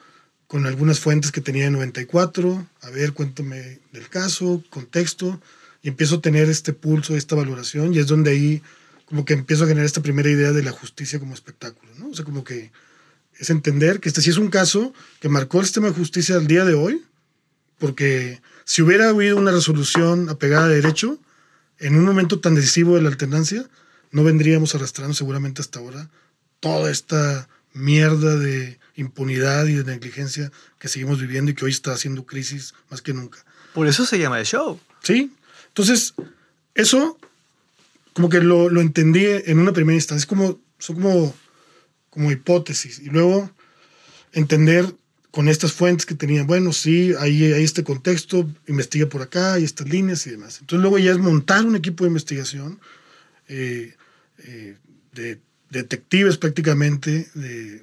con 0.48 0.65
algunas 0.65 1.00
fuentes 1.00 1.32
que 1.32 1.41
tenía 1.41 1.65
en 1.65 1.74
94, 1.74 2.67
a 2.82 2.89
ver, 2.89 3.13
cuéntame 3.13 3.80
del 3.91 4.10
caso, 4.10 4.63
contexto, 4.69 5.39
y 5.82 5.89
empiezo 5.89 6.15
a 6.15 6.21
tener 6.21 6.50
este 6.50 6.74
pulso, 6.74 7.15
esta 7.15 7.36
valoración, 7.36 7.93
y 7.93 8.00
es 8.00 8.08
donde 8.08 8.32
ahí 8.32 8.62
como 9.06 9.24
que 9.24 9.34
empiezo 9.34 9.63
a 9.63 9.67
generar 9.67 9.86
esta 9.86 10.02
primera 10.02 10.30
idea 10.30 10.52
de 10.52 10.63
la 10.63 10.71
justicia 10.71 11.19
como 11.19 11.34
espectáculo, 11.34 11.91
¿no? 11.98 12.10
O 12.10 12.13
sea, 12.13 12.26
como 12.26 12.43
que 12.43 12.71
es 13.38 13.50
entender 13.50 14.00
que 14.00 14.10
este 14.10 14.21
sí 14.21 14.30
es 14.30 14.38
un 14.38 14.50
caso 14.50 14.93
que 15.19 15.30
marcó 15.30 15.60
el 15.60 15.65
sistema 15.65 15.88
de 15.88 15.93
justicia 15.93 16.36
al 16.36 16.48
día 16.48 16.65
de 16.65 16.74
hoy, 16.74 17.04
porque 17.78 18.41
si 18.63 18.82
hubiera 18.82 19.10
habido 19.10 19.38
una 19.38 19.52
resolución 19.52 20.30
apegada 20.30 20.65
a 20.65 20.69
derecho, 20.69 21.19
en 21.80 21.95
un 21.98 22.06
momento 22.06 22.39
tan 22.39 22.56
decisivo 22.56 22.95
de 22.95 23.02
la 23.02 23.10
alternancia, 23.10 23.67
no 24.15 24.23
vendríamos 24.23 24.73
arrastrando 24.73 25.13
seguramente 25.13 25.62
hasta 25.62 25.80
ahora 25.80 26.10
toda 26.62 26.89
esta 26.89 27.49
mierda 27.73 28.38
de 28.38 28.80
impunidad 28.95 29.65
y 29.65 29.73
de 29.73 29.84
negligencia 29.84 30.54
que 30.80 30.88
seguimos 30.88 31.19
viviendo 31.19 31.51
y 31.51 31.54
que 31.54 31.65
hoy 31.65 31.71
está 31.71 31.91
haciendo 31.91 32.25
crisis 32.25 32.73
más 32.89 33.01
que 33.01 33.13
nunca. 33.13 33.39
Por 33.73 33.88
eso 33.88 34.06
se 34.06 34.17
llama 34.17 34.39
el 34.39 34.45
show. 34.45 34.80
Sí. 35.04 35.34
Entonces, 35.67 36.13
eso 36.75 37.17
como 38.13 38.30
que 38.30 38.39
lo, 38.39 38.69
lo 38.69 38.80
entendí 38.80 39.25
en 39.25 39.60
una 39.60 39.73
primera 39.73 39.95
instancia. 39.97 40.21
Es 40.21 40.25
como, 40.25 40.62
son 40.80 40.95
como, 40.95 41.36
como 42.10 42.32
hipótesis. 42.32 42.99
Y 42.99 43.10
luego 43.10 43.51
entender 44.32 44.95
con 45.30 45.49
estas 45.49 45.73
fuentes 45.73 46.06
que 46.06 46.15
tenía, 46.15 46.43
bueno, 46.43 46.71
sí, 46.71 47.13
hay, 47.19 47.51
hay 47.51 47.65
este 47.65 47.84
contexto, 47.84 48.49
investiga 48.65 49.08
por 49.08 49.23
acá, 49.23 49.56
hay 49.56 49.65
estas 49.65 49.89
líneas 49.89 50.25
y 50.25 50.30
demás. 50.30 50.60
Entonces 50.62 50.82
luego 50.82 50.99
ya 50.99 51.12
es 51.12 51.17
montar 51.17 51.65
un 51.65 51.75
equipo 51.75 52.06
de 52.06 52.12
investigación 52.12 52.80
eh, 53.49 53.93
eh, 54.39 54.78
de 55.13 55.39
detectives 55.69 56.38
prácticamente, 56.38 57.28
de 57.34 57.82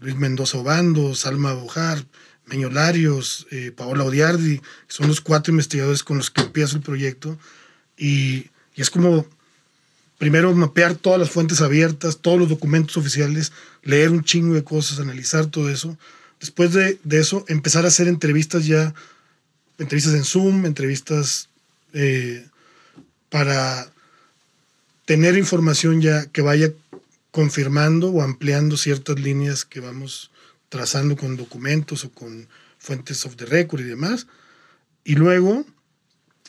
Luis 0.00 0.16
Mendoza 0.16 0.58
Obando, 0.58 1.14
Salma 1.14 1.52
Bojar, 1.52 2.04
Meñolarios, 2.46 3.46
eh, 3.50 3.72
Paola 3.74 4.04
Odiardi, 4.04 4.60
son 4.86 5.08
los 5.08 5.20
cuatro 5.20 5.52
investigadores 5.52 6.02
con 6.02 6.18
los 6.18 6.30
que 6.30 6.42
empiezo 6.42 6.76
el 6.76 6.82
proyecto. 6.82 7.38
Y, 7.96 8.50
y 8.74 8.82
es 8.82 8.90
como 8.90 9.26
primero 10.18 10.54
mapear 10.54 10.94
todas 10.94 11.18
las 11.18 11.30
fuentes 11.30 11.60
abiertas, 11.60 12.18
todos 12.18 12.38
los 12.38 12.48
documentos 12.48 12.96
oficiales, 12.96 13.52
leer 13.82 14.10
un 14.10 14.24
chingo 14.24 14.54
de 14.54 14.64
cosas, 14.64 14.98
analizar 15.00 15.46
todo 15.46 15.70
eso. 15.70 15.96
Después 16.40 16.72
de, 16.72 16.98
de 17.04 17.20
eso, 17.20 17.44
empezar 17.48 17.84
a 17.84 17.88
hacer 17.88 18.08
entrevistas 18.08 18.66
ya, 18.66 18.94
entrevistas 19.78 20.14
en 20.14 20.24
Zoom, 20.24 20.66
entrevistas 20.66 21.48
eh, 21.94 22.46
para 23.30 23.90
tener 25.04 25.36
información 25.36 26.00
ya 26.00 26.26
que 26.26 26.42
vaya 26.42 26.72
confirmando 27.30 28.10
o 28.10 28.22
ampliando 28.22 28.76
ciertas 28.76 29.18
líneas 29.18 29.64
que 29.64 29.80
vamos 29.80 30.30
trazando 30.68 31.16
con 31.16 31.36
documentos 31.36 32.04
o 32.04 32.10
con 32.10 32.48
fuentes 32.78 33.26
of 33.26 33.36
the 33.36 33.46
record 33.46 33.80
y 33.80 33.84
demás. 33.84 34.26
Y 35.04 35.14
luego, 35.14 35.64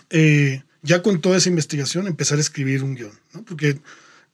eh, 0.10 0.64
ya 0.82 1.02
con 1.02 1.22
toda 1.22 1.38
esa 1.38 1.50
investigación, 1.50 2.08
empezar 2.08 2.38
a 2.38 2.42
escribir 2.42 2.84
un 2.84 2.96
guion, 2.96 3.12
¿no? 3.34 3.44
Porque 3.44 3.80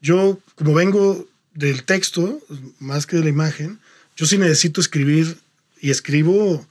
yo, 0.01 0.39
como 0.55 0.73
vengo 0.73 1.27
del 1.53 1.83
texto, 1.83 2.39
más 2.79 3.05
que 3.07 3.17
de 3.17 3.23
la 3.23 3.29
imagen, 3.29 3.79
yo 4.15 4.25
sí 4.25 4.37
necesito 4.37 4.81
escribir 4.81 5.37
y 5.79 5.89
escribo, 5.89 6.65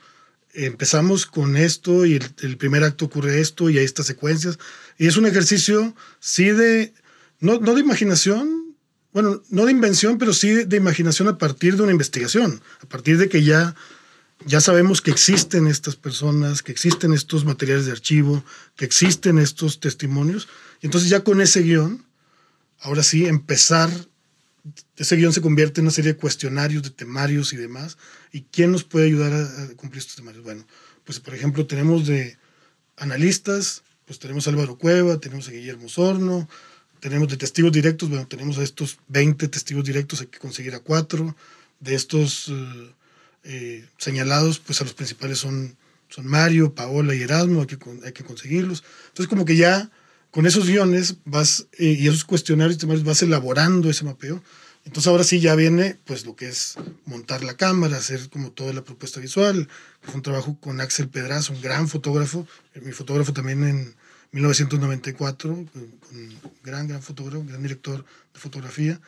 empezamos 0.53 1.27
con 1.27 1.57
esto 1.57 2.07
y 2.07 2.15
el, 2.15 2.25
el 2.43 2.57
primer 2.57 2.85
acto 2.85 3.07
ocurre 3.07 3.41
esto 3.41 3.71
y 3.71 3.79
hay 3.79 3.85
estas 3.85 4.07
secuencias. 4.07 4.59
Y 4.99 5.07
es 5.07 5.17
un 5.17 5.27
ejercicio, 5.27 5.95
sí, 6.21 6.51
de, 6.51 6.93
no, 7.41 7.59
no 7.59 7.75
de 7.75 7.81
imaginación, 7.81 8.77
bueno, 9.13 9.43
no 9.51 9.65
de 9.65 9.73
invención, 9.73 10.19
pero 10.19 10.33
sí 10.33 10.65
de, 10.65 10.77
imaginación 10.77 11.29
a 11.29 11.39
partir 11.39 11.77
de 11.77 11.83
una 11.83 11.93
investigación, 11.93 12.63
a 12.81 12.87
partir 12.87 13.19
de 13.19 13.29
que 13.29 13.43
ya, 13.43 13.75
ya 14.47 14.61
sabemos 14.61 15.01
que 15.03 15.11
existen 15.11 15.67
estas 15.67 15.97
personas, 15.97 16.63
que 16.63 16.71
existen 16.71 17.13
estos 17.13 17.45
materiales 17.45 17.87
de 17.87 17.93
archivo, 17.93 18.45
que 18.77 18.85
existen 18.85 19.39
estos 19.39 19.81
testimonios. 19.81 20.49
Y 20.81 20.87
entonces 20.87 21.11
ya 21.11 21.25
con 21.25 21.41
ese 21.41 21.63
guion, 21.63 22.05
ahora 22.79 23.03
sí, 23.03 23.27
empezar, 23.27 23.91
ese 24.97 25.17
guion 25.17 25.33
se 25.33 25.41
convierte 25.41 25.81
en 25.81 25.87
una 25.87 25.93
serie 25.93 26.13
de 26.13 26.19
cuestionarios, 26.19 26.83
de 26.83 26.91
temarios 26.91 27.53
y 27.53 27.57
demás. 27.57 27.99
¿Y 28.33 28.43
quién 28.43 28.71
nos 28.71 28.85
puede 28.85 29.07
ayudar 29.07 29.33
a, 29.33 29.43
a 29.43 29.69
cumplir 29.77 30.01
estos 30.01 30.17
temarios? 30.17 30.45
Bueno, 30.45 30.65
pues 31.05 31.19
por 31.19 31.35
ejemplo 31.35 31.67
tenemos 31.67 32.07
de 32.07 32.39
analistas, 32.97 33.83
pues 34.07 34.19
tenemos 34.19 34.47
a 34.47 34.51
Álvaro 34.51 34.77
Cueva, 34.77 35.19
tenemos 35.19 35.49
a 35.49 35.53
Guillermo 35.53 35.89
Sorno, 35.89 36.49
tenemos 37.01 37.29
de 37.29 37.37
testigos 37.37 37.73
directos, 37.73 38.09
bueno, 38.09 38.27
tenemos 38.27 38.59
a 38.59 38.63
estos 38.63 38.99
20 39.09 39.49
testigos 39.49 39.85
directos, 39.85 40.21
hay 40.21 40.27
que 40.29 40.39
conseguir 40.39 40.75
a 40.75 40.81
cuatro. 40.81 41.35
De 41.81 41.95
estos 41.95 42.49
eh, 42.49 42.95
eh, 43.45 43.89
señalados, 43.97 44.59
pues 44.59 44.81
a 44.81 44.85
los 44.85 44.93
principales 44.93 45.39
son, 45.39 45.77
son 46.09 46.27
Mario, 46.27 46.75
Paola 46.75 47.15
y 47.15 47.23
Erasmo, 47.23 47.63
hay 47.63 47.67
que, 47.67 47.79
hay 48.05 48.13
que 48.13 48.25
conseguirlos. 48.25 48.85
Entonces, 49.09 49.29
como 49.29 49.45
que 49.45 49.57
ya 49.57 49.91
con 50.31 50.47
esos 50.47 50.67
guiones 50.67 51.17
vas, 51.25 51.67
eh, 51.79 51.97
y 51.99 52.07
esos 52.07 52.25
cuestionarios 52.25 52.79
vas 53.05 53.23
elaborando 53.23 53.91
ese 53.91 54.05
mapeo. 54.05 54.43
Entonces 54.85 55.09
ahora 55.09 55.25
sí 55.25 55.41
ya 55.41 55.55
viene 55.55 55.99
pues 56.07 56.25
lo 56.25 56.37
que 56.37 56.49
es 56.49 56.77
montar 57.05 57.45
la 57.45 57.55
cámara, 57.55 57.99
hacer 57.99 58.31
como 58.31 58.51
toda 58.51 58.73
la 58.73 58.83
propuesta 58.83 59.21
visual. 59.21 59.69
Fue 60.01 60.15
un 60.15 60.23
trabajo 60.23 60.57
con 60.59 60.81
Axel 60.81 61.09
Pedraza, 61.09 61.53
un 61.53 61.61
gran 61.61 61.87
fotógrafo, 61.87 62.47
mi 62.83 62.93
fotógrafo 62.93 63.33
también 63.33 63.65
en, 63.65 63.95
1994, 64.33 65.53
un 65.53 65.69
gran, 66.63 66.87
gran 66.87 67.03
fotógrafo, 67.03 67.45
gran 67.45 67.63
director 67.63 68.05
de 68.35 68.41
fotografía, 68.41 69.01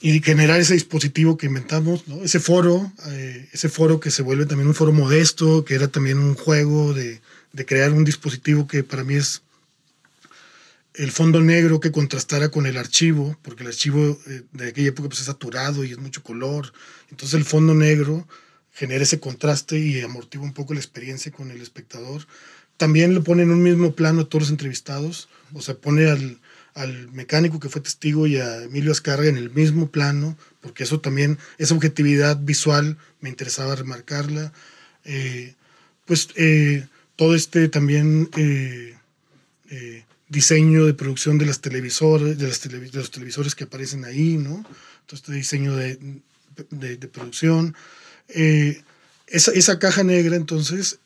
y 0.00 0.20
generar 0.20 0.60
ese 0.60 0.74
dispositivo 0.74 1.36
que 1.36 1.46
inventamos, 1.46 2.06
¿no? 2.06 2.22
ese 2.22 2.38
foro, 2.38 2.92
eh, 3.06 3.48
ese 3.52 3.68
foro 3.68 3.98
que 3.98 4.10
se 4.10 4.22
vuelve 4.22 4.46
también 4.46 4.68
un 4.68 4.74
foro 4.74 4.92
modesto, 4.92 5.64
que 5.64 5.74
era 5.74 5.88
también 5.88 6.18
un 6.18 6.34
juego 6.34 6.92
de, 6.92 7.20
de 7.52 7.64
crear 7.64 7.92
un 7.92 8.04
dispositivo 8.04 8.66
que 8.66 8.84
para 8.84 9.04
mí 9.04 9.14
es 9.14 9.42
el 10.94 11.10
fondo 11.10 11.40
negro 11.40 11.80
que 11.80 11.92
contrastara 11.92 12.50
con 12.50 12.66
el 12.66 12.76
archivo, 12.76 13.36
porque 13.42 13.62
el 13.62 13.68
archivo 13.68 14.18
eh, 14.26 14.42
de 14.52 14.68
aquella 14.68 14.88
época 14.88 15.08
pues, 15.08 15.20
es 15.20 15.26
saturado 15.26 15.84
y 15.84 15.92
es 15.92 15.98
mucho 15.98 16.22
color, 16.22 16.72
entonces 17.10 17.34
el 17.34 17.44
fondo 17.44 17.74
negro 17.74 18.26
genera 18.72 19.02
ese 19.02 19.18
contraste 19.18 19.78
y 19.78 20.00
amortigua 20.00 20.46
un 20.46 20.52
poco 20.52 20.74
la 20.74 20.80
experiencia 20.80 21.32
con 21.32 21.50
el 21.50 21.62
espectador 21.62 22.26
también 22.76 23.14
lo 23.14 23.24
pone 23.24 23.42
en 23.42 23.50
un 23.50 23.62
mismo 23.62 23.94
plano 23.94 24.22
a 24.22 24.28
todos 24.28 24.42
los 24.42 24.50
entrevistados, 24.50 25.28
o 25.52 25.62
sea, 25.62 25.76
pone 25.76 26.10
al, 26.10 26.38
al 26.76 27.10
mecánico 27.12 27.58
que 27.58 27.70
fue 27.70 27.80
testigo 27.80 28.26
y 28.26 28.36
a 28.36 28.64
Emilio 28.64 28.92
Azcárraga 28.92 29.30
en 29.30 29.38
el 29.38 29.50
mismo 29.50 29.90
plano, 29.90 30.36
porque 30.60 30.84
eso 30.84 31.00
también, 31.00 31.38
esa 31.56 31.74
objetividad 31.74 32.38
visual 32.38 32.98
me 33.20 33.30
interesaba 33.30 33.74
remarcarla. 33.74 34.52
Eh, 35.04 35.54
pues 36.04 36.28
eh, 36.36 36.86
todo 37.16 37.34
este 37.34 37.68
también 37.68 38.28
eh, 38.36 38.94
diseño 40.28 40.84
de 40.84 40.92
producción 40.92 41.38
de 41.38 41.46
las 41.46 41.62
televisores, 41.62 42.36
de, 42.36 42.46
los 42.92 43.10
televisores 43.10 43.54
que 43.54 43.64
aparecen 43.64 44.04
ahí, 44.04 44.36
¿no? 44.36 44.62
Todo 45.06 45.16
este 45.16 45.32
diseño 45.32 45.74
de, 45.76 45.98
de, 46.70 46.96
de 46.98 47.08
producción. 47.08 47.74
esa, 48.28 49.52
esa, 49.52 49.78
caja 49.78 50.02
negra, 50.02 50.36
entonces, 50.36 50.98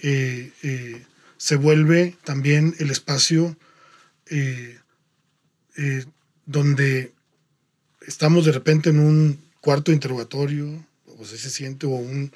se 1.40 1.56
vuelve 1.56 2.18
también 2.22 2.74
el 2.80 2.90
espacio 2.90 3.56
eh, 4.26 4.78
eh, 5.78 6.04
donde 6.44 7.14
estamos 8.06 8.44
de 8.44 8.52
repente 8.52 8.90
en 8.90 8.98
un 8.98 9.40
cuarto 9.62 9.90
de 9.90 9.94
interrogatorio, 9.94 10.84
o 11.06 11.24
se 11.24 11.38
siente, 11.38 11.86
o 11.86 11.90
un, 11.90 12.30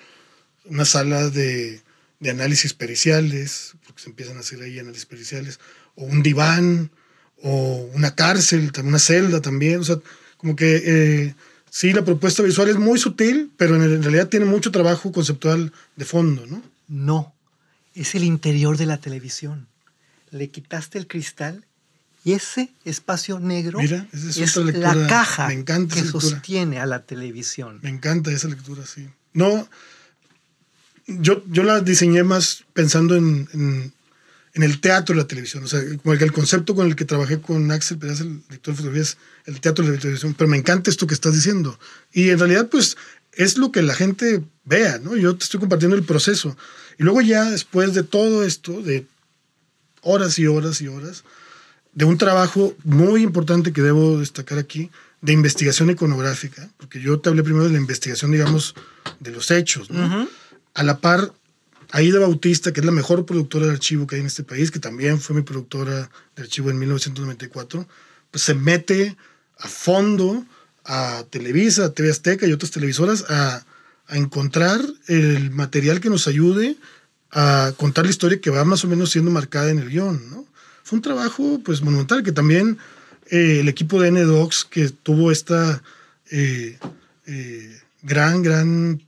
una 0.64 0.86
sala 0.86 1.28
de, 1.28 1.82
de, 2.18 2.30
análisis 2.30 2.72
periciales, 2.72 3.74
porque 3.84 4.00
se 4.00 4.08
empiezan 4.08 4.38
a 4.38 4.40
hacer 4.40 4.62
ahí 4.62 4.78
análisis 4.78 5.04
periciales, 5.04 5.60
o 5.96 6.04
un 6.04 6.22
diván, 6.22 6.90
o 7.42 7.90
una 7.92 8.14
cárcel, 8.14 8.72
una 8.82 8.98
celda 8.98 9.42
también, 9.42 9.80
o 9.80 9.84
sea, 9.84 9.98
como 10.38 10.56
que 10.56 10.82
eh, 10.82 11.34
sí, 11.68 11.92
la 11.92 12.06
propuesta 12.06 12.42
visual 12.42 12.70
es 12.70 12.76
muy 12.76 12.98
sutil, 12.98 13.52
pero 13.58 13.76
en 13.76 14.02
realidad 14.02 14.28
tiene 14.28 14.46
mucho 14.46 14.70
trabajo 14.70 15.12
conceptual 15.12 15.74
de 15.94 16.04
fondo, 16.06 16.46
¿no? 16.46 16.62
No, 16.88 17.34
es 17.94 18.14
el 18.14 18.24
interior 18.24 18.76
de 18.76 18.87
la 18.87 18.98
televisión. 18.98 19.68
Le 20.30 20.50
quitaste 20.50 20.98
el 20.98 21.07
cristal 21.07 21.64
y 22.24 22.33
ese 22.33 22.72
espacio 22.85 23.38
negro 23.38 23.78
Mira, 23.78 24.09
es, 24.12 24.37
es 24.38 24.57
la 24.57 25.07
caja 25.07 25.48
Me 25.48 25.54
encanta 25.54 25.94
que 25.94 26.02
sostiene 26.02 26.80
a 26.80 26.87
la 26.87 27.04
televisión. 27.04 27.80
Me 27.83 27.90
encanta 27.90 28.33
esa 28.33 28.48
lectura, 28.48 28.85
sí. 28.87 29.09
No, 29.35 29.68
yo, 31.07 31.44
yo 31.48 31.62
la 31.62 31.80
diseñé 31.80 32.22
más 32.22 32.64
pensando 32.72 33.14
en, 33.14 33.48
en, 33.52 33.92
en 34.54 34.62
el 34.62 34.80
teatro 34.80 35.14
de 35.14 35.22
la 35.22 35.28
televisión. 35.28 35.64
O 35.64 35.66
sea, 35.66 35.80
como 36.02 36.14
el, 36.14 36.33
concepto 36.33 36.74
con 36.74 36.87
el 36.87 36.96
que 36.96 37.04
trabajé 37.04 37.40
con 37.40 37.70
Axel 37.70 37.98
Pérez, 37.98 38.20
el 38.20 38.40
director 38.42 38.72
de 38.72 38.76
fotografía, 38.76 39.02
es 39.02 39.18
el 39.44 39.61
teatro 39.61 39.85
de 39.85 39.92
la 39.92 39.98
televisión. 39.98 40.35
Pero 40.35 40.48
me 40.48 40.57
encanta 40.57 40.90
esto 40.90 41.07
que 41.07 41.14
estás 41.14 41.35
diciendo. 41.35 41.78
Y 42.12 42.30
en 42.30 42.38
realidad, 42.38 42.68
pues, 42.70 42.96
es 43.33 43.59
lo 43.59 43.72
que 43.72 43.83
la 43.83 43.94
gente 43.94 44.42
vea, 44.64 44.98
¿no? 44.98 45.16
Yo 45.16 45.37
te 45.37 45.44
estoy 45.44 45.61
compartiendo 45.61 45.96
el 45.96 46.05
proceso. 46.05 46.57
Y 46.98 47.03
luego 47.03 47.20
ya 47.20 47.50
después 47.50 47.94
de 47.94 48.03
todo 48.03 48.44
esto, 48.44 48.81
de 48.81 49.07
horas 50.03 50.38
y 50.38 50.46
horas 50.46 50.81
y 50.81 50.88
horas, 50.88 51.24
de 51.92 52.05
un 52.05 52.18
trabajo 52.18 52.74
muy 52.85 53.22
importante 53.22 53.72
que 53.72 53.83
debo 53.83 54.18
destacar 54.18 54.59
aquí, 54.59 54.90
de 55.20 55.33
investigación 55.33 55.90
iconográfica, 55.90 56.68
porque 56.77 57.00
yo 57.00 57.18
te 57.18 57.31
hablé 57.31 57.42
primero 57.42 57.64
de 57.64 57.72
la 57.72 57.79
investigación, 57.79 58.33
digamos, 58.33 58.74
de 59.20 59.31
los 59.31 59.50
hechos, 59.50 59.88
¿no? 59.90 60.07
Uh 60.07 60.11
-huh. 60.11 60.29
a 60.74 60.83
la 60.83 60.98
par, 60.98 61.33
Aida 61.92 62.18
Bautista, 62.18 62.72
que 62.72 62.81
es 62.81 62.87
la 62.87 62.92
mejor 62.92 63.24
productora 63.24 63.66
de 63.66 63.72
archivo 63.72 64.07
que 64.07 64.16
hay 64.16 64.20
en 64.20 64.27
este 64.27 64.42
país, 64.42 64.70
que 64.70 64.81
también 64.81 65.20
fue 65.20 65.37
mi 65.37 65.42
productora 65.42 66.11
de 66.37 66.42
archivo 66.42 66.70
en 66.70 66.79
1994, 66.79 67.87
pues 68.31 68.44
se 68.44 68.55
mete 68.55 69.16
a 69.59 69.68
fondo 69.68 70.44
a 70.85 71.24
Televisa, 71.31 71.87
a 71.87 71.92
TV 71.94 72.11
Azteca 72.11 72.46
y 72.46 72.53
otras 72.53 72.72
televisoras 72.72 73.24
a, 73.29 73.64
a 74.08 74.16
encontrar 74.16 74.80
el 75.08 75.50
material 75.50 76.00
que 76.00 76.10
nos 76.10 76.26
ayude 76.26 76.76
a 77.30 77.72
contar 77.76 78.04
la 78.04 78.10
historia 78.10 78.40
que 78.40 78.50
va 78.50 78.64
más 78.64 78.84
o 78.84 78.88
menos 78.88 79.10
siendo 79.10 79.30
marcada 79.30 79.70
en 79.70 79.78
el 79.78 79.90
guion, 79.90 80.30
¿no? 80.30 80.46
Fue 80.84 80.96
un 80.96 81.02
trabajo 81.02 81.60
pues 81.64 81.82
monumental 81.82 82.22
que 82.22 82.32
también 82.32 82.78
eh, 83.30 83.60
el 83.60 83.68
equipo 83.68 84.00
de 84.00 84.08
N-Docs 84.08 84.66
que 84.66 84.90
tuvo 84.90 85.32
esta 85.32 85.82
eh, 86.30 86.78
eh, 87.26 87.80
gran, 88.02 88.42
gran 88.42 89.00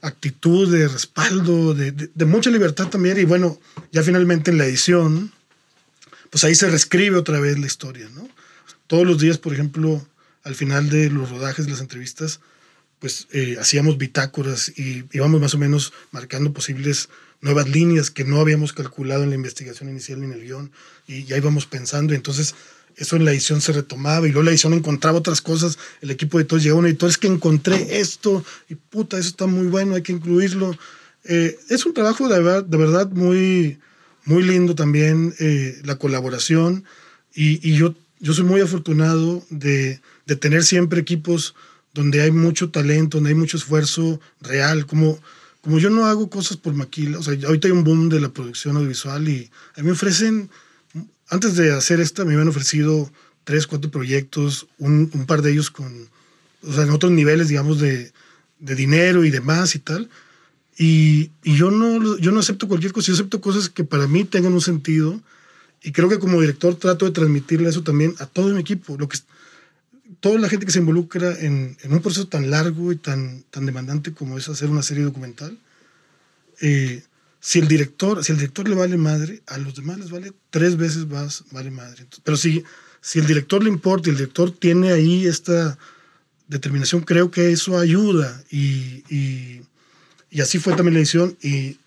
actitud 0.00 0.70
de 0.72 0.88
respaldo, 0.88 1.74
de, 1.74 2.24
mucha 2.24 2.50
libertad 2.50 2.86
también 2.86 3.18
y 3.18 3.24
bueno, 3.24 3.58
ya 3.92 4.02
finalmente 4.02 4.50
en 4.50 4.58
la 4.58 4.66
edición, 4.66 5.32
pues 6.30 6.44
ahí 6.44 6.54
se 6.54 6.70
reescribe 6.70 7.16
otra 7.16 7.40
vez 7.40 7.58
la 7.58 7.66
historia, 7.66 8.08
¿no? 8.14 8.28
Todos 8.86 9.06
los 9.06 9.18
días, 9.18 9.38
por 9.38 9.52
ejemplo, 9.52 10.06
al 10.44 10.54
final 10.54 10.88
de 10.88 11.10
los 11.10 11.30
rodajes, 11.30 11.66
de 11.66 11.72
las 11.72 11.80
entrevistas, 11.80 12.40
pues 13.00 13.28
eh, 13.32 13.56
hacíamos 13.60 13.98
bitácoras 13.98 14.70
y 14.76 15.04
íbamos 15.12 15.40
más 15.40 15.54
o 15.54 15.58
menos 15.58 15.92
marcando 16.10 16.52
posibles 16.52 17.08
nuevas 17.40 17.68
líneas 17.68 18.10
que 18.10 18.24
no 18.24 18.40
habíamos 18.40 18.72
calculado 18.72 19.22
en 19.22 19.30
la 19.30 19.36
investigación 19.36 19.88
inicial 19.88 20.20
ni 20.20 20.26
en 20.26 20.32
el 20.32 20.42
guion 20.42 20.72
y 21.06 21.24
ya 21.24 21.36
íbamos 21.36 21.66
pensando. 21.66 22.14
Entonces 22.14 22.54
eso 22.96 23.14
en 23.14 23.24
la 23.24 23.30
edición 23.30 23.60
se 23.60 23.72
retomaba 23.72 24.26
y 24.26 24.32
luego 24.32 24.44
la 24.44 24.50
edición 24.50 24.74
encontraba 24.74 25.18
otras 25.18 25.40
cosas, 25.40 25.78
el 26.00 26.10
equipo 26.10 26.36
de 26.36 26.42
editores 26.42 26.64
llegó 26.64 26.76
a 26.76 26.80
un 26.80 26.86
editor, 26.86 27.08
es 27.08 27.18
que 27.18 27.28
encontré 27.28 28.00
esto 28.00 28.44
y 28.68 28.74
puta, 28.74 29.18
eso 29.18 29.28
está 29.28 29.46
muy 29.46 29.68
bueno, 29.68 29.94
hay 29.94 30.02
que 30.02 30.12
incluirlo. 30.12 30.76
Eh, 31.24 31.56
es 31.68 31.86
un 31.86 31.94
trabajo 31.94 32.28
de 32.28 32.40
verdad, 32.40 32.64
de 32.64 32.76
verdad 32.76 33.08
muy, 33.10 33.78
muy 34.24 34.42
lindo 34.42 34.74
también 34.74 35.32
eh, 35.38 35.80
la 35.84 35.96
colaboración. 35.96 36.84
Y, 37.34 37.60
y, 37.68 37.76
yo, 37.76 37.94
yo 38.18 38.32
soy 38.32 38.44
muy 38.44 38.60
afortunado 38.60 39.44
de, 39.50 40.00
de 40.26 40.36
tener 40.36 40.64
siempre 40.64 41.00
equipos 41.00 41.54
donde 41.94 42.20
hay 42.20 42.30
mucho 42.30 42.70
talento, 42.70 43.18
donde 43.18 43.30
hay 43.30 43.36
mucho 43.36 43.56
esfuerzo 43.56 44.20
real, 44.40 44.86
como, 44.86 45.18
como 45.60 45.78
yo 45.78 45.90
no 45.90 46.06
hago 46.06 46.30
cosas 46.30 46.56
por 46.56 46.74
maquila, 46.74 47.18
o 47.18 47.22
sea, 47.22 47.34
ahorita 47.46 47.68
hay 47.68 47.72
un 47.72 47.84
boom 47.84 48.08
de 48.08 48.20
la 48.20 48.28
producción 48.28 48.76
audiovisual 48.76 49.28
y 49.28 49.50
a 49.76 49.80
mí 49.80 49.86
me 49.86 49.92
ofrecen, 49.92 50.50
antes 51.28 51.56
de 51.56 51.72
hacer 51.72 52.00
esta, 52.00 52.24
me 52.24 52.34
habían 52.34 52.48
ofrecido 52.48 53.10
tres, 53.44 53.66
cuatro 53.66 53.90
proyectos, 53.90 54.66
un, 54.78 55.10
un 55.12 55.26
par 55.26 55.42
de 55.42 55.52
ellos 55.52 55.70
con, 55.70 56.08
o 56.62 56.72
sea, 56.72 56.84
en 56.84 56.90
otros 56.90 57.12
niveles, 57.12 57.48
digamos, 57.48 57.80
de, 57.80 58.12
de 58.58 58.74
dinero 58.74 59.24
y 59.24 59.30
demás 59.30 59.74
y 59.74 59.78
tal. 59.78 60.08
Y, 60.76 61.30
y, 61.42 61.56
yo, 61.56 61.70
no, 61.70 62.18
yo 62.18 62.30
no 62.30 62.40
acepto 62.40 62.68
cualquier 62.68 62.92
cosa, 62.92 63.08
yo 63.08 63.14
acepto 63.14 63.40
cosas 63.40 63.68
que 63.68 63.84
para 63.84 64.06
mí 64.06 64.24
tengan 64.24 64.52
un 64.52 64.60
sentido. 64.60 65.20
Y 65.82 65.92
creo 65.92 66.08
que 66.08 66.18
como 66.18 66.40
director 66.40 66.74
trato 66.74 67.04
de 67.04 67.12
transmitirle 67.12 67.68
eso 67.68 67.82
también 67.82 68.14
a 68.18 68.26
todo 68.26 68.48
mi 68.48 68.60
equipo. 68.60 68.96
Lo 68.98 69.08
que, 69.08 69.18
toda 70.20 70.38
la 70.38 70.48
gente 70.48 70.66
que 70.66 70.72
se 70.72 70.78
involucra 70.78 71.38
en, 71.38 71.76
en, 71.82 71.92
un 71.92 72.00
proceso 72.00 72.28
tan 72.28 72.50
largo 72.50 72.92
y 72.92 72.96
tan, 72.96 73.42
tan 73.50 73.66
demandante 73.66 74.12
como 74.12 74.38
es 74.38 74.48
hacer 74.48 74.70
una 74.70 74.82
serie 74.82 75.04
documental, 75.04 75.58
eh, 76.60 77.02
si 77.40 77.58
el 77.60 77.68
director, 77.68 78.24
si 78.24 78.32
el 78.32 78.38
director 78.38 78.68
le 78.68 78.74
vale 78.74 78.96
madre, 78.96 79.42
a 79.46 79.58
los 79.58 79.74
demás 79.74 79.98
les 79.98 80.10
vale 80.10 80.32
tres 80.50 80.76
veces 80.76 81.06
más 81.06 81.44
vale 81.52 81.70
madre. 81.70 82.06
Pero 82.24 82.36
si, 82.36 82.64
si 83.00 83.20
el 83.20 83.26
director 83.26 83.62
le 83.62 83.68
importa 83.68 84.10
el 84.10 84.16
director 84.16 84.50
tiene 84.50 84.92
ahí 84.92 85.26
esta 85.26 85.78
determinación, 86.48 87.02
creo 87.02 87.30
que 87.30 87.52
eso 87.52 87.78
ayuda. 87.78 88.42
Y, 88.50 89.04
y, 89.08 89.62
y 90.30 90.40
así 90.40 90.58
fue 90.58 90.74
también 90.74 90.94
la 90.94 91.00
edición 91.00 91.36
y 91.40 91.78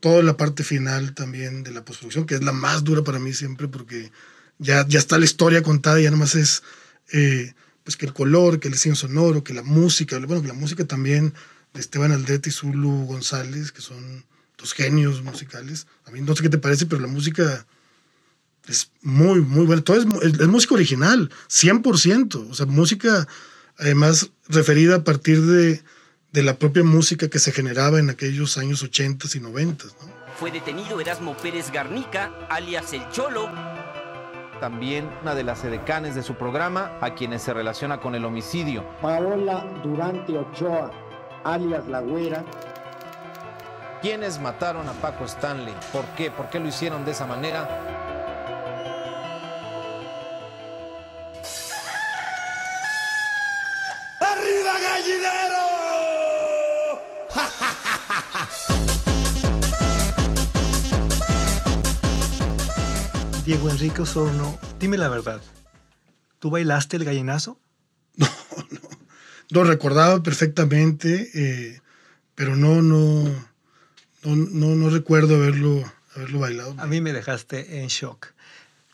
toda 0.00 0.22
la 0.22 0.36
parte 0.36 0.64
final 0.64 1.14
también 1.14 1.62
de 1.62 1.70
la 1.70 1.84
postproducción, 1.84 2.26
que 2.26 2.34
es 2.34 2.44
la 2.44 2.52
más 2.52 2.84
dura 2.84 3.02
para 3.02 3.18
mí 3.18 3.32
siempre 3.32 3.68
porque 3.68 4.12
ya, 4.58 4.86
ya 4.86 4.98
está 4.98 5.18
la 5.18 5.24
historia 5.24 5.62
contada 5.62 5.98
y 5.98 6.04
ya 6.04 6.10
nomás 6.10 6.34
es 6.34 6.62
eh, 7.12 7.54
pues 7.82 7.96
que 7.96 8.06
el 8.06 8.12
color, 8.12 8.60
que 8.60 8.68
el 8.68 8.74
diseño 8.74 8.96
sonoro, 8.96 9.44
que 9.44 9.54
la 9.54 9.62
música, 9.62 10.18
bueno, 10.18 10.42
que 10.42 10.48
la 10.48 10.54
música 10.54 10.84
también 10.86 11.34
de 11.74 11.80
Esteban 11.80 12.12
Aldrete 12.12 12.48
y 12.48 12.52
Zulu 12.52 13.04
González, 13.06 13.72
que 13.72 13.82
son 13.82 14.24
dos 14.56 14.72
genios 14.72 15.22
musicales. 15.22 15.86
A 16.06 16.10
mí 16.10 16.20
no 16.20 16.34
sé 16.34 16.42
qué 16.42 16.48
te 16.48 16.58
parece, 16.58 16.86
pero 16.86 17.02
la 17.02 17.08
música 17.08 17.66
es 18.68 18.90
muy, 19.02 19.40
muy 19.40 19.66
buena. 19.66 19.82
Todo 19.82 19.98
es, 19.98 20.06
es, 20.22 20.48
música 20.48 20.74
original, 20.74 21.30
100%. 21.48 22.50
O 22.50 22.54
sea, 22.54 22.66
música 22.66 23.28
además 23.76 24.30
referida 24.48 24.96
a 24.96 25.04
partir 25.04 25.42
de, 25.42 25.82
de, 26.32 26.42
la 26.42 26.58
propia 26.58 26.84
música 26.84 27.28
que 27.28 27.38
se 27.38 27.52
generaba 27.52 27.98
en 27.98 28.08
aquellos 28.08 28.56
años 28.56 28.82
80 28.82 29.28
y 29.34 29.40
90. 29.40 29.84
¿no? 29.84 30.14
Fue 30.38 30.50
detenido 30.50 31.00
Erasmo 31.00 31.36
Pérez 31.36 31.70
Garnica, 31.70 32.32
alias 32.48 32.92
El 32.92 33.08
Cholo, 33.10 33.50
también 34.64 35.10
una 35.20 35.34
de 35.34 35.44
las 35.44 35.62
edecanes 35.62 36.14
de 36.14 36.22
su 36.22 36.36
programa, 36.36 36.92
a 37.02 37.10
quienes 37.10 37.42
se 37.42 37.52
relaciona 37.52 38.00
con 38.00 38.14
el 38.14 38.24
homicidio. 38.24 38.82
Paola 39.02 39.62
Durante 39.82 40.38
Ochoa, 40.38 40.90
alias 41.44 41.86
La 41.86 42.00
Güera. 42.00 42.42
¿Quiénes 44.00 44.40
mataron 44.40 44.88
a 44.88 44.92
Paco 44.92 45.24
Stanley? 45.26 45.74
¿Por 45.92 46.06
qué? 46.16 46.30
¿Por 46.30 46.48
qué 46.48 46.60
lo 46.60 46.68
hicieron 46.68 47.04
de 47.04 47.10
esa 47.10 47.26
manera? 47.26 47.93
Diego 63.44 63.68
Enrique 63.68 64.00
Osorno, 64.00 64.58
dime 64.80 64.96
la 64.96 65.10
verdad. 65.10 65.42
¿Tú 66.38 66.48
bailaste 66.48 66.96
el 66.96 67.04
gallinazo? 67.04 67.58
No, 68.16 68.26
no. 68.70 68.80
Lo 69.50 69.64
recordaba 69.64 70.22
perfectamente, 70.22 71.30
eh, 71.34 71.80
pero 72.34 72.56
no, 72.56 72.80
no, 72.80 73.24
no, 74.22 74.36
no, 74.36 74.74
no 74.74 74.88
recuerdo 74.88 75.36
haberlo, 75.36 75.84
haberlo 76.14 76.38
bailado. 76.38 76.74
A 76.78 76.86
mí 76.86 77.02
me 77.02 77.12
dejaste 77.12 77.82
en 77.82 77.88
shock. 77.88 78.28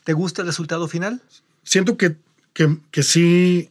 ¿Te 0.03 0.13
gusta 0.13 0.41
el 0.41 0.47
resultado 0.47 0.87
final? 0.89 1.21
Siento 1.63 1.95
que, 1.95 2.17
que, 2.53 2.77
que 2.91 3.03
sí 3.03 3.69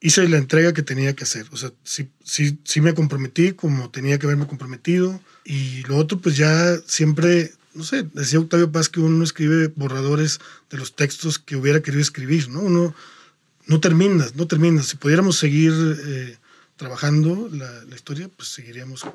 hice 0.00 0.26
la 0.28 0.38
entrega 0.38 0.72
que 0.72 0.82
tenía 0.82 1.14
que 1.14 1.24
hacer. 1.24 1.46
O 1.52 1.56
sea, 1.58 1.72
sí, 1.84 2.08
sí, 2.24 2.58
sí 2.64 2.80
me 2.80 2.94
comprometí 2.94 3.52
como 3.52 3.90
tenía 3.90 4.18
que 4.18 4.26
haberme 4.26 4.46
comprometido. 4.46 5.20
Y 5.44 5.82
lo 5.82 5.96
otro, 5.96 6.18
pues 6.18 6.36
ya 6.36 6.76
siempre 6.86 7.52
no 7.78 7.84
sé, 7.84 8.02
decía 8.12 8.40
Octavio 8.40 8.72
Paz 8.72 8.88
que 8.88 8.98
uno 8.98 9.22
escribe 9.22 9.68
borradores 9.68 10.40
de 10.68 10.78
los 10.78 10.96
textos 10.96 11.38
que 11.38 11.54
hubiera 11.54 11.80
querido 11.80 12.02
escribir, 12.02 12.48
¿no? 12.48 12.60
Uno 12.60 12.92
no 13.66 13.80
termina, 13.80 14.26
no 14.34 14.48
termina. 14.48 14.82
Si 14.82 14.96
pudiéramos 14.96 15.38
seguir 15.38 15.72
eh, 16.04 16.36
trabajando 16.76 17.48
la, 17.52 17.84
la, 17.84 17.94
historia, 17.94 18.28
pues 18.36 18.48
seguiríamos 18.48 19.06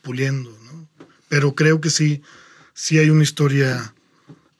puliendo, 0.00 0.50
¿no? 0.64 0.88
Pero 1.28 1.54
creo 1.54 1.82
que 1.82 1.90
sí, 1.90 2.22
sí 2.72 2.98
hay 2.98 3.10
una 3.10 3.22
historia 3.22 3.94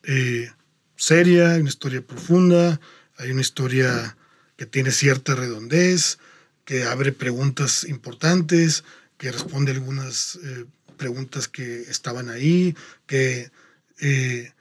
eh, 0.03 0.51
seria, 0.97 1.55
una 1.55 1.71
historia 1.71 2.03
profunda, 2.03 2.79
hay 3.17 3.31
una 3.31 3.41
historia 3.41 4.19
que 4.59 4.67
tiene 4.67 4.91
cierta 4.91 5.35
redondez, 5.35 6.19
que 6.67 6.85
abre 6.85 7.13
preguntas 7.13 7.85
importantes, 7.85 8.85
que 9.17 9.33
responde 9.33 9.73
algunas 9.73 10.39
eh, 10.43 10.67
preguntas 10.97 11.49
que 11.49 11.83
estaban 11.83 12.29
ahí, 12.29 12.75
que 13.07 13.51
eh, 14.01 14.53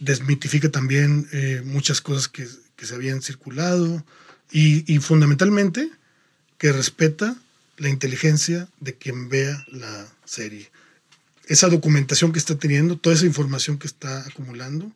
desmitifica 0.00 0.70
también 0.70 1.28
eh, 1.32 1.62
muchas 1.64 2.00
cosas 2.00 2.28
que, 2.28 2.46
que, 2.76 2.86
se 2.86 2.94
habían 2.94 3.22
circulado 3.22 4.04
y, 4.50 4.92
y, 4.92 4.98
fundamentalmente 4.98 5.90
que 6.58 6.72
respeta 6.72 7.36
la 7.76 7.88
inteligencia 7.88 8.68
de 8.80 8.94
quien 8.94 9.28
vea 9.28 9.64
la 9.68 10.06
serie. 10.24 10.70
Esa 11.46 11.68
documentación 11.68 12.32
que 12.32 12.38
está 12.38 12.56
teniendo, 12.56 12.96
toda 12.96 13.16
esa 13.16 13.26
información 13.26 13.78
que 13.78 13.86
está 13.86 14.20
acumulando, 14.26 14.90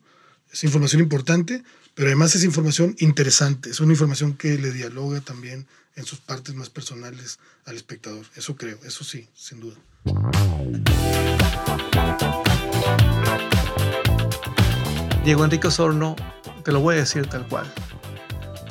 es 0.51 0.63
información 0.63 1.01
importante, 1.01 1.63
pero 1.93 2.07
además 2.07 2.35
es 2.35 2.43
información 2.43 2.95
interesante, 2.99 3.69
es 3.69 3.79
una 3.79 3.93
información 3.93 4.33
que 4.33 4.57
le 4.57 4.71
dialoga 4.71 5.21
también 5.21 5.67
en 5.95 6.05
sus 6.05 6.19
partes 6.19 6.55
más 6.55 6.69
personales 6.69 7.39
al 7.65 7.75
espectador. 7.75 8.25
Eso 8.35 8.55
creo, 8.55 8.79
eso 8.85 9.03
sí, 9.03 9.27
sin 9.35 9.59
duda. 9.59 9.75
Diego 15.23 15.43
Enrique 15.43 15.67
Osorno, 15.67 16.15
te 16.63 16.71
lo 16.71 16.79
voy 16.79 16.95
a 16.95 16.99
decir 16.99 17.27
tal 17.27 17.47
cual. 17.47 17.71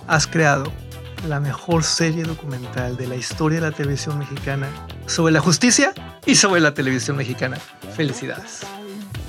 Has 0.06 0.26
creado 0.26 0.72
la 1.26 1.38
mejor 1.38 1.84
serie 1.84 2.24
documental 2.24 2.96
de 2.96 3.06
la 3.06 3.16
historia 3.16 3.60
de 3.60 3.70
la 3.70 3.76
televisión 3.76 4.18
mexicana 4.18 4.68
sobre 5.06 5.32
la 5.32 5.40
justicia 5.40 5.92
y 6.24 6.34
sobre 6.34 6.60
la 6.60 6.74
televisión 6.74 7.16
mexicana. 7.16 7.58
Felicidades. 7.94 8.60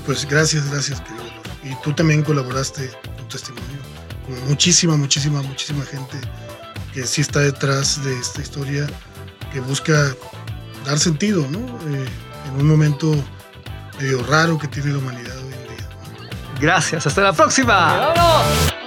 Pues 0.05 0.25
gracias, 0.27 0.69
gracias, 0.71 1.01
querido. 1.01 1.38
Y 1.63 1.75
tú 1.83 1.93
también 1.93 2.23
colaboraste 2.23 2.89
con 3.17 3.27
testimonio. 3.27 3.79
Como 4.25 4.37
muchísima, 4.45 4.95
muchísima, 4.95 5.41
muchísima 5.41 5.83
gente 5.85 6.17
que 6.93 7.05
sí 7.05 7.21
está 7.21 7.39
detrás 7.39 8.03
de 8.03 8.17
esta 8.19 8.41
historia, 8.41 8.87
que 9.51 9.59
busca 9.59 10.15
dar 10.85 10.97
sentido, 10.97 11.47
¿no? 11.49 11.59
Eh, 11.59 12.05
en 12.47 12.61
un 12.61 12.67
momento 12.67 13.13
medio 13.99 14.23
raro 14.23 14.57
que 14.57 14.67
tiene 14.67 14.91
la 14.91 14.97
humanidad 14.97 15.37
hoy 15.37 15.53
en 15.53 15.75
día. 15.75 15.89
Gracias, 16.59 17.05
hasta 17.05 17.21
la 17.21 17.33
próxima. 17.33 18.13
¡Vámonos! 18.15 18.78